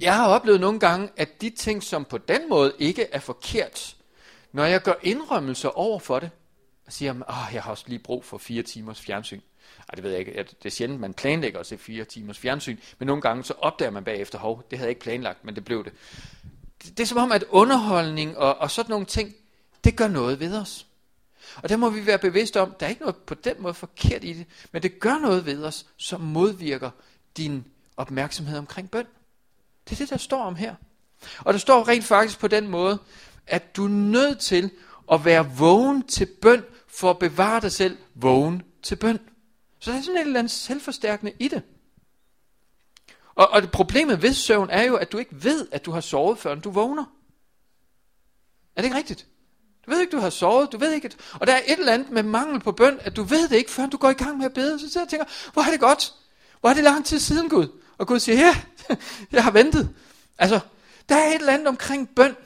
[0.00, 3.96] Jeg har oplevet nogle gange, at de ting, som på den måde ikke er forkert,
[4.52, 6.30] når jeg gør indrømmelser over for det,
[6.86, 9.40] og siger, at jeg har også lige brug for fire timers fjernsyn.
[9.78, 10.32] Ej, det ved jeg ikke.
[10.32, 13.90] Det er sjældent, man planlægger at se fire timers fjernsyn, men nogle gange så opdager
[13.90, 15.92] man bagefter, hov, det havde jeg ikke planlagt, men det blev det.
[16.82, 19.34] det er som om, at underholdning og, og sådan nogle ting,
[19.84, 20.86] det gør noget ved os.
[21.56, 24.24] Og der må vi være bevidste om, der er ikke noget på den måde forkert
[24.24, 26.90] i det, men det gør noget ved os, som modvirker
[27.36, 27.64] din
[27.96, 29.06] opmærksomhed omkring bøn.
[29.84, 30.74] Det er det, der står om her.
[31.38, 32.98] Og der står rent faktisk på den måde,
[33.46, 34.70] at du er nødt til
[35.12, 39.18] at være vågen til bøn, for at bevare dig selv vågen til bøn.
[39.78, 41.62] Så der er sådan et eller andet selvforstærkende i det.
[43.34, 46.00] Og, og det problemet ved søvn er jo, at du ikke ved, at du har
[46.00, 47.04] sovet, før du vågner.
[48.76, 49.26] Er det ikke rigtigt?
[49.88, 51.92] Du ved ikke, du har sovet, du ved ikke, at, og der er et eller
[51.92, 54.38] andet med mangel på bøn, at du ved det ikke, før du går i gang
[54.38, 54.78] med at bede.
[54.78, 56.14] Så sidder jeg og tænker, hvor er det godt,
[56.60, 57.66] hvor er det lang tid siden Gud?
[57.98, 58.56] Og Gud siger, ja,
[59.32, 59.90] jeg har ventet.
[60.38, 60.60] Altså,
[61.08, 62.36] der er et eller andet omkring bøn,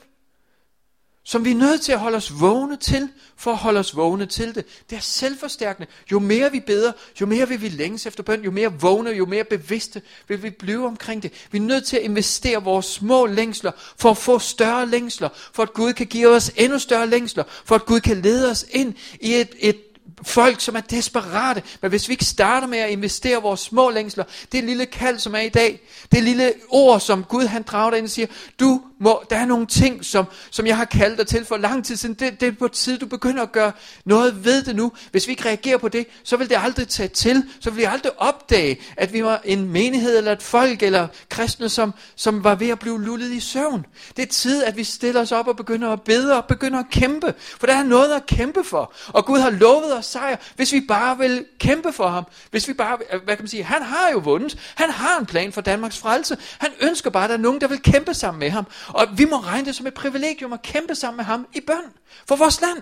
[1.25, 4.25] som vi er nødt til at holde os vågne til, for at holde os vågne
[4.25, 4.65] til det.
[4.89, 5.87] Det er selvforstærkende.
[6.11, 9.25] Jo mere vi beder, jo mere vil vi længes efter bøn, jo mere vågne, jo
[9.25, 11.47] mere bevidste vil vi blive omkring det.
[11.51, 15.63] Vi er nødt til at investere vores små længsler, for at få større længsler, for
[15.63, 18.93] at Gud kan give os endnu større længsler, for at Gud kan lede os ind
[19.19, 19.77] i et, et
[20.23, 21.63] folk, som er desperate.
[21.81, 25.35] Men hvis vi ikke starter med at investere vores små længsler, det lille kald, som
[25.35, 28.27] er i dag, det lille ord, som Gud han drager ind og siger,
[28.59, 31.85] du må, der er nogle ting, som, som jeg har kaldt dig til for lang
[31.85, 32.15] tid siden.
[32.15, 33.71] Det, det er på tid, du begynder at gøre
[34.05, 34.91] noget ved det nu.
[35.11, 37.43] Hvis vi ikke reagerer på det, så vil det aldrig tage til.
[37.59, 41.69] Så vil vi aldrig opdage, at vi var en menighed eller et folk eller kristne,
[41.69, 43.85] som, som var ved at blive lullet i søvn.
[44.15, 46.89] Det er tid, at vi stiller os op og begynder at bede og begynder at
[46.91, 47.33] kæmpe.
[47.59, 48.93] For der er noget at kæmpe for.
[49.07, 52.23] Og Gud har lovet os sejr, hvis vi bare vil kæmpe for ham.
[52.51, 54.59] Hvis vi bare, øh, hvad kan man sige, han har jo vundet.
[54.75, 56.37] Han har en plan for Danmarks frelse.
[56.57, 58.65] Han ønsker bare, at der er nogen, der vil kæmpe sammen med ham.
[58.93, 61.93] Og vi må regne det som et privilegium at kæmpe sammen med ham i bøn
[62.27, 62.81] for vores land.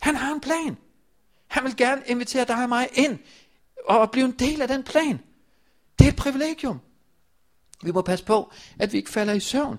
[0.00, 0.76] Han har en plan.
[1.46, 3.18] Han vil gerne invitere dig og mig ind
[3.84, 5.20] og blive en del af den plan.
[5.98, 6.80] Det er et privilegium.
[7.82, 9.78] Vi må passe på, at vi ikke falder i søvn.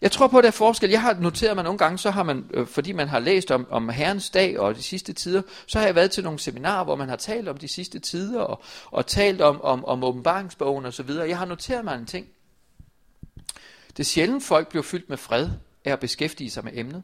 [0.00, 0.90] Jeg tror på, at der er forskel.
[0.90, 3.66] Jeg har noteret mig nogle gange, så har man, øh, fordi man har læst om,
[3.70, 6.96] om Herrens dag og de sidste tider, så har jeg været til nogle seminarer, hvor
[6.96, 10.94] man har talt om de sidste tider, og, og talt om, om, om åbenbaringsbogen og
[10.94, 11.28] så videre.
[11.28, 12.26] Jeg har noteret mig en ting.
[13.96, 15.48] Det er sjældent folk bliver fyldt med fred
[15.84, 17.02] af at beskæftige sig med emnet.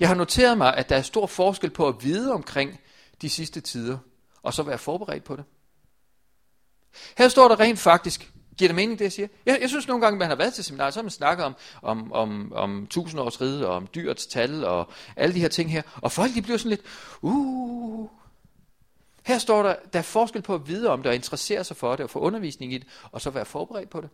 [0.00, 2.80] Jeg har noteret mig, at der er stor forskel på at vide omkring
[3.22, 3.98] de sidste tider,
[4.42, 5.44] og så være forberedt på det.
[7.18, 9.28] Her står der rent faktisk, giver det mening det jeg siger?
[9.46, 11.54] Jeg, jeg synes nogle gange, man har været til seminarer, så har man snakket om,
[11.82, 16.12] om, om, om tusindårsriget, og om dyrets tal, og alle de her ting her, og
[16.12, 16.82] folk de bliver sådan lidt,
[17.22, 18.08] uh,
[19.22, 21.96] her står der, der er forskel på at vide om det, og interessere sig for
[21.96, 24.10] det, og få undervisning i det, og så være forberedt på det.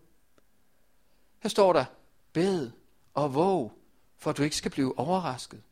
[1.42, 1.84] Her står der,
[2.32, 2.70] bed
[3.14, 3.72] og våg,
[4.18, 5.62] for at du ikke skal blive overrasket.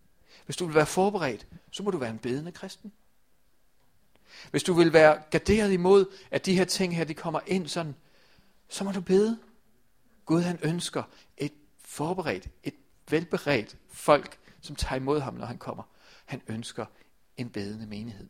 [0.44, 2.92] Hvis du vil være forberedt, så må du være en bedende kristen.
[4.50, 7.94] Hvis du vil være garderet imod, at de her ting her, de kommer ind sådan,
[8.68, 9.38] så må du bede.
[10.24, 11.02] Gud han ønsker
[11.36, 12.74] et forberedt, et
[13.10, 15.82] velberedt folk, som tager imod ham, når han kommer.
[16.24, 16.86] Han ønsker
[17.36, 18.28] en bedende menighed.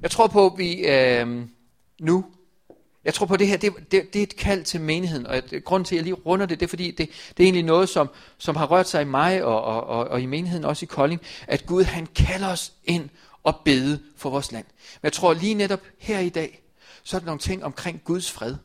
[0.00, 1.48] Jeg tror på, at vi øh,
[2.00, 2.32] nu
[3.04, 5.84] jeg tror på det her, det, det, det er et kald til menigheden, og grund
[5.84, 8.10] til, at jeg lige runder det, det er fordi, det, det er egentlig noget, som,
[8.38, 11.20] som har rørt sig i mig og, og, og, og i menigheden, også i Kolding,
[11.46, 13.08] at Gud han kalder os ind
[13.42, 14.64] og bede for vores land.
[14.66, 16.62] Men jeg tror lige netop her i dag,
[17.02, 18.56] så er der nogle ting omkring Guds fred.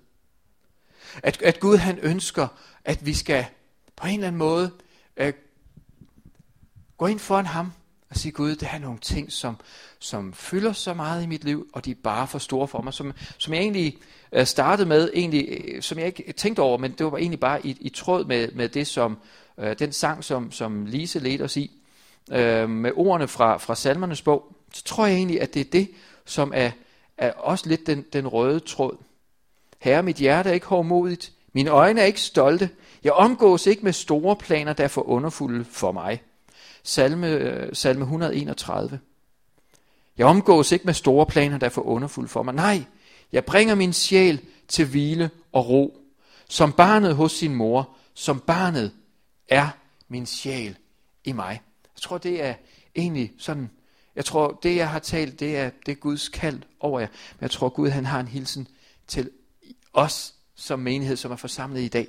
[1.24, 2.48] At, at Gud han ønsker,
[2.86, 3.46] at vi skal
[3.96, 4.72] på en eller anden måde
[5.18, 5.34] øh,
[6.98, 7.72] gå ind foran ham
[8.10, 9.58] og sige, Gud, det er nogle ting, som,
[10.00, 12.94] som fylder så meget i mit liv, og de er bare for store for mig,
[12.94, 13.98] som, som jeg egentlig
[14.32, 17.66] øh, startede med, egentlig, øh, som jeg ikke tænkte over, men det var egentlig bare
[17.66, 19.18] i, i tråd med, med det, som
[19.58, 21.72] øh, den sang, som, som Lise ledte os i,
[22.32, 25.92] øh, med ordene fra, fra salmernes bog, så tror jeg egentlig, at det er det,
[26.26, 26.72] som er,
[27.18, 28.98] er også lidt den, den røde tråd.
[29.80, 32.70] Herre, mit hjerte er ikke hårdmodigt, mine øjne er ikke stolte,
[33.04, 36.22] jeg omgås ikke med store planer, der er for underfulde for mig.
[36.88, 39.00] Salme, salme 131.
[40.18, 42.54] Jeg omgås ikke med store planer, der er for underfulde for mig.
[42.54, 42.84] Nej,
[43.32, 45.98] jeg bringer min sjæl til hvile og ro.
[46.50, 48.92] Som barnet hos sin mor, som barnet
[49.48, 49.70] er
[50.08, 50.78] min sjæl
[51.24, 51.62] i mig.
[51.96, 52.54] Jeg tror, det er
[52.96, 53.70] egentlig sådan,
[54.16, 57.08] jeg tror, det jeg har talt, det er, det er Guds kald over jer.
[57.08, 58.68] Men jeg tror, Gud han har en hilsen
[59.08, 59.30] til
[59.94, 62.08] os som menighed, som er forsamlet i dag.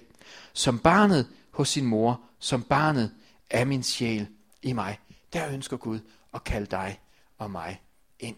[0.53, 3.11] Som barnet hos sin mor, som barnet
[3.51, 4.27] er min sjæl
[4.67, 4.99] i mig.
[5.33, 6.01] Der ønsker Gud
[6.35, 7.01] at kalde dig
[7.39, 7.83] og mig
[8.19, 8.37] ind.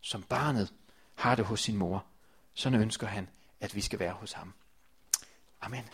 [0.00, 0.74] Som barnet
[1.14, 2.06] har det hos sin mor,
[2.54, 3.28] så ønsker han,
[3.60, 4.54] at vi skal være hos ham.
[5.60, 5.84] Amen.